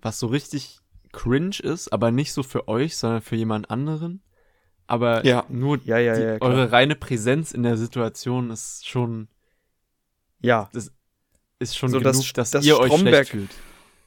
[0.00, 0.80] was so richtig
[1.12, 4.22] cringe ist, aber nicht so für euch, sondern für jemand anderen?
[4.86, 5.44] Aber Ja.
[5.48, 9.28] nur Ja, ja, die, ja, eure reine Präsenz in der Situation ist schon,
[10.40, 10.68] Ja,
[11.60, 13.50] ist schon So genug, das- dass das ihr euch Stromberg- schlecht fühlt.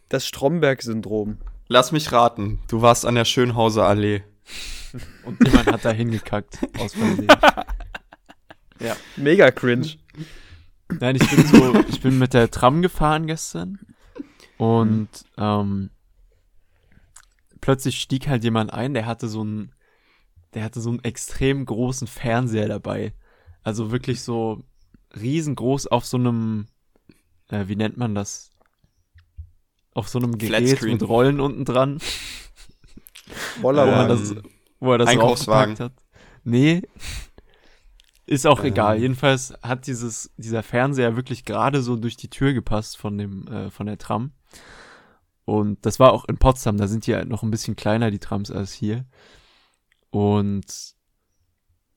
[0.10, 1.38] das Stromberg-Syndrom.
[1.68, 2.60] Lass mich raten.
[2.68, 4.24] Du warst an der Schönhauser Allee.
[5.24, 7.28] Und jemand hat da hingekackt, aus Versehen.
[9.16, 9.96] Mega cringe.
[10.90, 13.80] Nein, ich bin so, ich bin mit der Tram gefahren gestern
[14.58, 15.90] und ähm,
[17.62, 19.74] plötzlich stieg halt jemand ein, der hatte so einen,
[20.54, 23.14] der hatte so einen extrem großen Fernseher dabei.
[23.64, 24.64] Also wirklich so
[25.20, 26.68] riesengroß auf so einem,
[27.50, 28.52] äh, wie nennt man das?
[29.94, 32.00] Auf so einem Gerät mit Rollen unten dran,
[33.62, 34.36] Voller wo, man das,
[34.80, 35.80] wo er das Einkaufswagen.
[35.80, 35.94] hat.
[36.44, 36.84] Nee,
[38.26, 38.66] ist auch Ähm.
[38.66, 39.00] egal.
[39.00, 43.70] Jedenfalls hat dieses, dieser Fernseher wirklich gerade so durch die Tür gepasst von dem, äh,
[43.70, 44.32] von der Tram.
[45.46, 48.20] Und das war auch in Potsdam, da sind die halt noch ein bisschen kleiner, die
[48.20, 49.06] Trams, als hier.
[50.10, 50.96] Und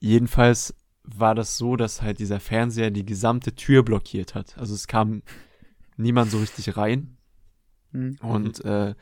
[0.01, 4.59] jedenfalls war das so, dass halt dieser Fernseher die gesamte Tür blockiert hat.
[4.59, 5.23] Also es kam
[5.97, 7.17] niemand so richtig rein.
[7.93, 8.19] Hm.
[8.21, 8.95] Und äh,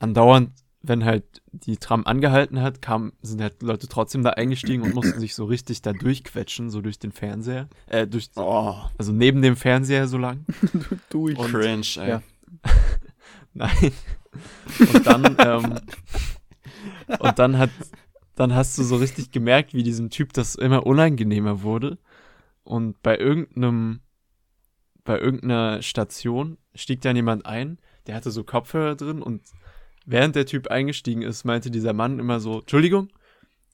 [0.00, 0.50] andauernd,
[0.88, 5.18] wenn halt die Tram angehalten hat, kam, sind halt Leute trotzdem da eingestiegen und mussten
[5.20, 7.68] sich so richtig da durchquetschen, so durch den Fernseher.
[7.86, 10.44] Äh, durch, Oh, also neben dem Fernseher so lang.
[11.10, 12.08] Du, Und- cringe, ey.
[12.08, 12.22] ja.
[13.54, 13.92] Nein.
[14.92, 15.80] Und dann, ähm,
[17.18, 17.70] und dann hat,
[18.34, 21.98] dann hast du so richtig gemerkt, wie diesem Typ das immer unangenehmer wurde.
[22.64, 24.00] Und bei irgendeinem,
[25.04, 29.42] bei irgendeiner Station stieg dann jemand ein, der hatte so Kopfhörer drin und
[30.06, 33.10] während der Typ eingestiegen ist, meinte dieser Mann immer so, Entschuldigung,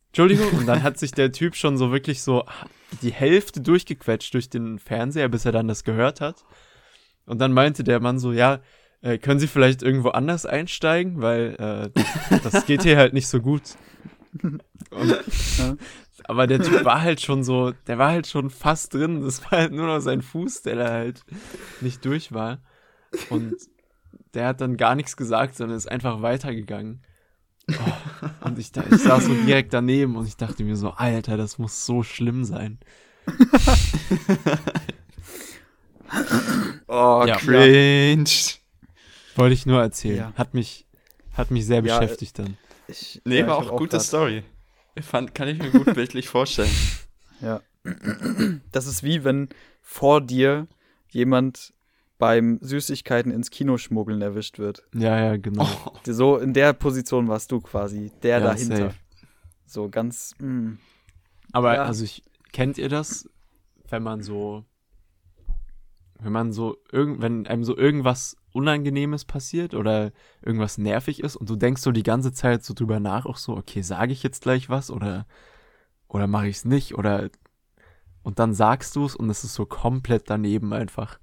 [0.08, 0.50] Entschuldigung.
[0.58, 2.44] Und dann hat sich der Typ schon so wirklich so
[3.00, 6.44] die Hälfte durchgequetscht durch den Fernseher, bis er dann das gehört hat.
[7.24, 8.60] Und dann meinte der Mann so, ja,
[9.00, 13.40] äh, können Sie vielleicht irgendwo anders einsteigen, weil äh, das geht hier halt nicht so
[13.40, 13.62] gut.
[14.42, 14.62] Und,
[15.58, 15.76] Ja.
[16.24, 19.22] Aber der Typ war halt schon so, der war halt schon fast drin.
[19.22, 21.24] Das war halt nur noch sein Fuß, der da halt
[21.80, 22.60] nicht durch war.
[23.28, 23.56] Und
[24.34, 27.02] der hat dann gar nichts gesagt, sondern ist einfach weitergegangen.
[27.70, 31.36] Oh, und ich, da, ich saß so direkt daneben und ich dachte mir so, Alter,
[31.36, 32.78] das muss so schlimm sein.
[36.88, 37.36] Oh, Ja.
[37.36, 38.24] cringe.
[39.36, 40.16] Wollte ich nur erzählen.
[40.18, 40.32] Ja.
[40.36, 40.86] Hat mich,
[41.34, 42.56] hat mich sehr Ja, beschäftigt dann.
[42.88, 44.42] Ich, Nee, ja, war ich hab auch gute grad- Story.
[45.00, 46.70] Fand, kann ich mir gut bildlich vorstellen.
[47.40, 47.60] Ja.
[48.72, 49.48] Das ist wie wenn
[49.80, 50.66] vor dir
[51.08, 51.72] jemand
[52.22, 54.86] beim Süßigkeiten ins Kino schmuggeln erwischt wird.
[54.94, 55.64] Ja, ja, genau.
[55.64, 58.76] Oh, So in der Position warst du quasi, der Ja, dahinter.
[58.90, 58.94] safe.
[59.66, 60.74] So ganz, mm.
[61.50, 61.82] Aber Ja.
[61.82, 63.28] also ich kennt ihr das,
[63.88, 64.64] wenn man so
[66.20, 70.12] wenn man so irgend wenn einem so irgendwas unangenehmes passiert oder
[70.42, 73.56] irgendwas nervig ist und du denkst so die ganze Zeit so drüber nach auch so,
[73.56, 75.26] okay, sage ich jetzt gleich was oder
[76.06, 77.30] oder mache ich es nicht oder
[78.22, 81.18] und dann sagst du es und es ist so komplett daneben einfach.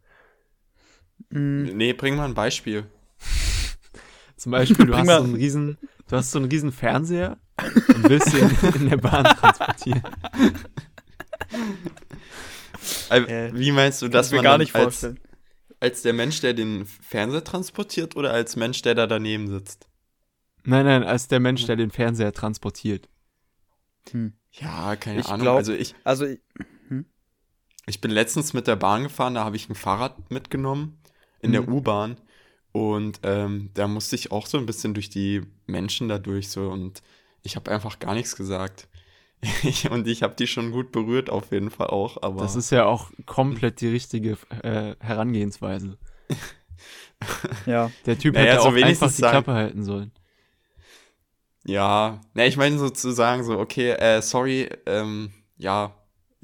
[1.30, 1.64] Mm.
[1.76, 2.86] Nee, bring mal ein Beispiel.
[4.38, 7.38] Zum Beispiel, du hast so einen riesen, du hast so einen riesen Fernseher
[7.94, 10.02] und willst ihn in der Bahn transportieren.
[13.10, 15.20] Äh, Äh, Wie meinst du, dass man gar nicht als, vorstellen.
[15.80, 19.88] als der Mensch, der den Fernseher transportiert oder als Mensch, der da daneben sitzt?
[20.64, 23.10] Nein, nein, als der Mensch, der den Fernseher transportiert.
[24.12, 24.34] Hm.
[24.54, 25.42] Ja, keine Ich Ahnung.
[25.42, 26.40] glaub- also ich, Also, ich-
[27.86, 31.00] ich bin letztens mit der Bahn gefahren, da habe ich ein Fahrrad mitgenommen
[31.42, 31.74] in der Mhm.
[31.74, 32.18] U-Bahn
[32.72, 36.70] und ähm, da musste ich auch so ein bisschen durch die Menschen da durch so
[36.70, 37.02] und
[37.44, 38.88] ich habe einfach gar nichts gesagt.
[39.64, 42.72] Ich, und ich habe die schon gut berührt auf jeden Fall auch, aber Das ist
[42.72, 45.98] ja auch komplett die richtige äh, Herangehensweise.
[47.66, 47.92] ja.
[48.06, 50.12] Der Typ Naja, hätte so auch einfach wenigstens die Klappe halten sollen.
[51.66, 55.94] Ja, ne, ich meine sozusagen so, okay, äh, sorry, ähm, ja,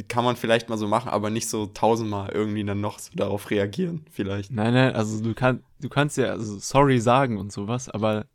[0.10, 3.50] kann man vielleicht mal so machen, aber nicht so tausendmal irgendwie dann noch so darauf
[3.50, 4.52] reagieren, vielleicht.
[4.52, 8.26] Nein, nein, also du kannst, du kannst ja also sorry sagen und sowas, aber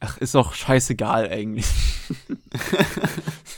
[0.00, 1.66] ach, ist auch scheißegal eigentlich.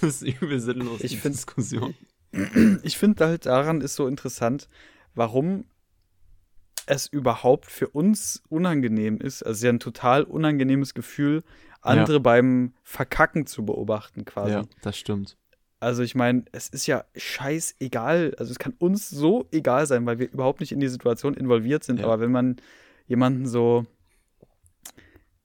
[0.01, 1.01] das ist übel sinnlos.
[1.01, 1.95] Ich die find- Diskussion.
[2.83, 4.69] Ich finde halt daran ist so interessant,
[5.15, 5.67] warum
[6.87, 9.43] es überhaupt für uns unangenehm ist.
[9.43, 11.43] Also es ist ja ein total unangenehmes Gefühl,
[11.83, 14.53] andere beim Verkacken zu beobachten quasi.
[14.53, 15.37] Ja, das stimmt.
[15.83, 18.35] Also ich meine, es ist ja scheißegal.
[18.39, 21.83] Also es kann uns so egal sein, weil wir überhaupt nicht in die Situation involviert
[21.85, 21.99] sind.
[21.99, 22.07] Ja.
[22.07, 22.57] Aber wenn man
[23.09, 23.85] jemanden so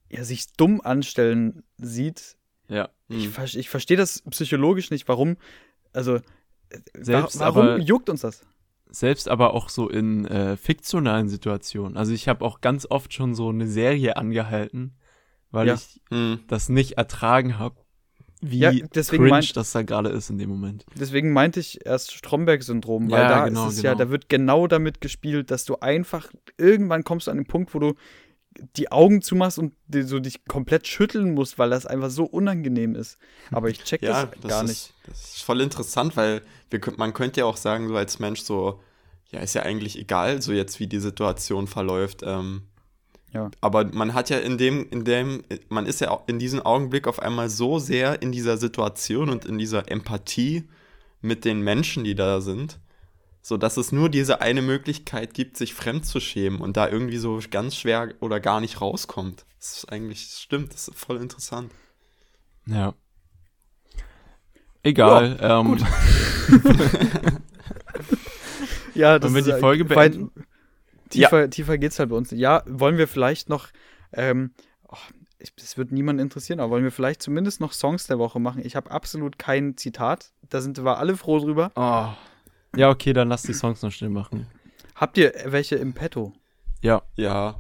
[0.09, 2.37] ja, sich dumm anstellen sieht,
[2.69, 2.89] Ja.
[3.09, 3.31] ich, Hm.
[3.31, 5.37] ver ich verstehe das psychologisch nicht, warum,
[5.93, 6.21] also äh,
[6.99, 8.45] Selbst wa warum aber- juckt uns das?
[8.89, 11.97] Selbst aber auch so in äh, fiktionalen Situationen.
[11.97, 14.95] Also ich habe auch ganz oft schon so eine Serie angehalten,
[15.51, 15.73] weil Ja.
[15.73, 16.39] ich Hm.
[16.47, 17.75] das nicht ertragen habe,
[18.41, 20.85] wie Ja, deswegen cringe das da gerade ist in dem Moment.
[20.95, 24.05] Deswegen meinte ich erst Stromberg-Syndrom, weil Ja, da genau, ist es ja, genau.
[24.05, 27.79] da wird genau damit gespielt, dass du einfach, irgendwann kommst du an den Punkt, wo
[27.79, 27.93] du
[28.75, 33.17] die Augen zumachst und so dich komplett schütteln musst, weil das einfach so unangenehm ist.
[33.51, 34.93] Aber ich check Ja, das, das, gar ist, nicht.
[35.05, 38.81] das ist voll interessant, weil wir, man könnte ja auch sagen, so als Mensch so,
[39.31, 42.21] ja, ist ja eigentlich egal, so jetzt wie die Situation verläuft.
[42.23, 42.63] Ähm,
[43.37, 43.51] Ja.
[43.61, 47.19] Aber man hat ja in dem, in dem, man ist ja in diesem Augenblick auf
[47.19, 50.67] einmal so sehr in dieser Situation und in dieser Empathie
[51.21, 52.79] mit den Menschen, die da sind,
[53.43, 57.17] so dass es nur diese eine Möglichkeit gibt, sich fremd zu schämen und da irgendwie
[57.17, 59.45] so ganz schwer oder gar nicht rauskommt.
[59.59, 61.71] Das ist eigentlich, das stimmt, das ist voll interessant.
[62.65, 62.95] Ja.
[64.81, 65.37] Egal.
[65.41, 65.77] ähm,
[68.95, 70.31] Ja, das Wollen wir die ist, Folge beenden?
[71.09, 72.31] Tiefer, tiefer geht's halt bei uns.
[72.31, 72.41] nicht.
[72.41, 73.67] Ja, wollen wir vielleicht noch,
[74.13, 74.51] ähm,
[74.87, 74.95] oh,
[75.57, 78.65] das wird niemand interessieren, aber wollen wir vielleicht zumindest noch Songs der Woche machen?
[78.65, 80.31] Ich habe absolut kein Zitat.
[80.49, 81.71] Da sind wir alle froh drüber.
[81.75, 82.09] oh.
[82.75, 84.45] Ja, okay, dann lass die Songs noch schnell machen.
[84.93, 86.33] Habt ihr welche im Petto?
[86.81, 87.01] Ja.
[87.15, 87.55] Ja,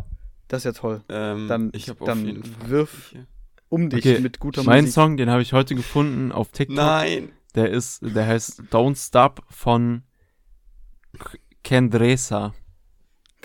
[0.47, 1.01] Das ist ja toll.
[1.09, 2.67] ähm, Dann- ich habe auf dann jeden Fall.
[2.69, 3.27] wirf- welche.
[3.69, 4.93] Um dich Okay, mit guter Mein Musik.
[4.93, 6.75] Song, den habe ich heute gefunden auf TikTok.
[6.77, 7.31] Nein.
[7.55, 10.03] Der ist, der heißt Don't Stop von
[11.17, 11.37] K-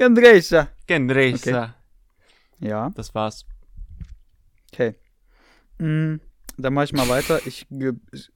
[0.03, 0.69] Kendresa.
[0.89, 1.45] Gandresa.
[1.45, 1.75] Kendresa.
[2.59, 3.47] Ja, Das war's.
[4.73, 4.97] okay.
[5.79, 6.17] Mm,
[6.59, 7.41] dann mache ich mal weiter.
[7.47, 7.67] Ich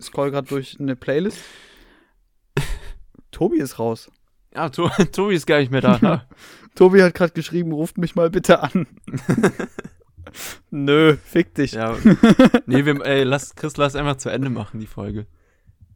[0.01, 1.39] scroll gerade durch eine Playlist.
[3.33, 4.11] Tobi ist raus.
[4.55, 6.29] Ja, to Tobi ist gar nicht mehr da.
[6.77, 8.87] Tobi hat gerade geschrieben, ruft mich mal bitte an.
[10.71, 11.73] Nö, fick dich.
[11.73, 11.97] ja.
[12.67, 15.27] Nee, wir, ey, lass, Chris, lass einfach zu Ende machen, die Folge.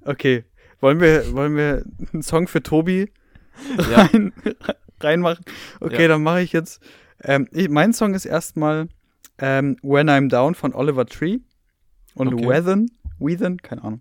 [0.05, 0.45] Okay.
[0.81, 3.13] Wollen wir, wollen wir einen Song für Tobi
[3.91, 4.09] Ja.
[5.03, 5.45] Rein, reinmachen?
[5.81, 6.09] Okay, Ja.
[6.09, 6.81] dann mache ich jetzt.
[7.23, 8.89] Ähm, ich, mein Song ist erstmal
[9.39, 11.39] ähm, When I'm Down von Oliver Tree
[12.15, 12.49] und Okay.
[12.49, 12.91] Wethen.
[13.19, 14.01] Wethen, keine Ahnung.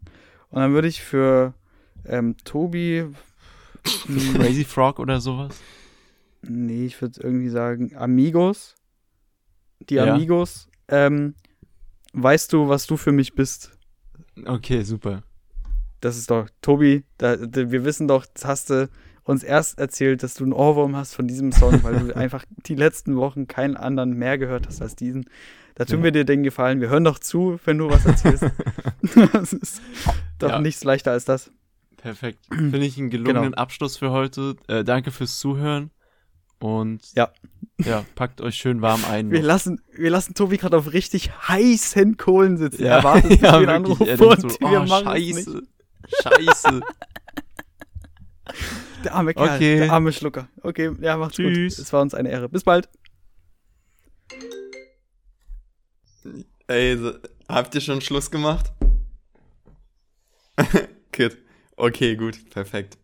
[0.49, 1.53] Und dann würde ich für
[2.05, 3.05] ähm, Tobi.
[4.35, 5.57] Crazy Frog oder sowas.
[6.41, 8.75] nee, ich würde irgendwie sagen Amigos.
[9.89, 10.13] Die Ja.
[10.13, 10.67] Amigos.
[10.87, 11.35] Ähm,
[12.13, 13.71] weißt du, was du für mich bist?
[14.45, 15.23] Okay, super.
[16.01, 18.89] Das ist doch, Tobi, da, da, wir wissen doch, das hast du
[19.29, 22.75] uns erst erzählt, dass du einen Ohrwurm hast von diesem Song, weil du einfach die
[22.75, 25.29] letzten Wochen keinen anderen mehr gehört hast als diesen.
[25.75, 26.05] Da tun Ja.
[26.05, 26.81] wir dir den Gefallen.
[26.81, 28.43] Wir hören doch zu, wenn du was erzählst.
[29.33, 29.81] das ist
[30.39, 30.59] doch Ja.
[30.59, 31.51] nichts leichter als das.
[31.97, 32.39] Perfekt.
[32.51, 34.55] Finde ich einen gelungenen Abschluss für heute.
[34.67, 35.91] Äh, danke fürs Zuhören
[36.59, 37.31] Und Ja.
[37.77, 39.31] ja, packt euch schön warm ein.
[39.31, 42.83] Wir lassen, wir lassen Tobi gerade auf richtig heißen Kohlen sitzen.
[42.85, 43.89] Ja, er wartet, bis ja, wir Er denkt
[44.43, 45.45] und so, wir oh, machen es nicht.
[45.45, 45.61] scheiße.
[46.23, 46.81] Scheiße.
[49.03, 49.77] Der arme Kerl, Okay.
[49.77, 50.47] der arme Schlucker.
[50.61, 51.75] Okay, ja, macht's Tschüss.
[51.77, 51.85] gut.
[51.85, 52.49] Es war uns eine Ehre.
[52.49, 52.89] Bis bald.
[56.67, 57.13] Ey, so,
[57.47, 58.71] habt ihr schon Schluss gemacht?
[61.11, 61.37] Kid.
[61.75, 62.97] Okay, gut, perfekt.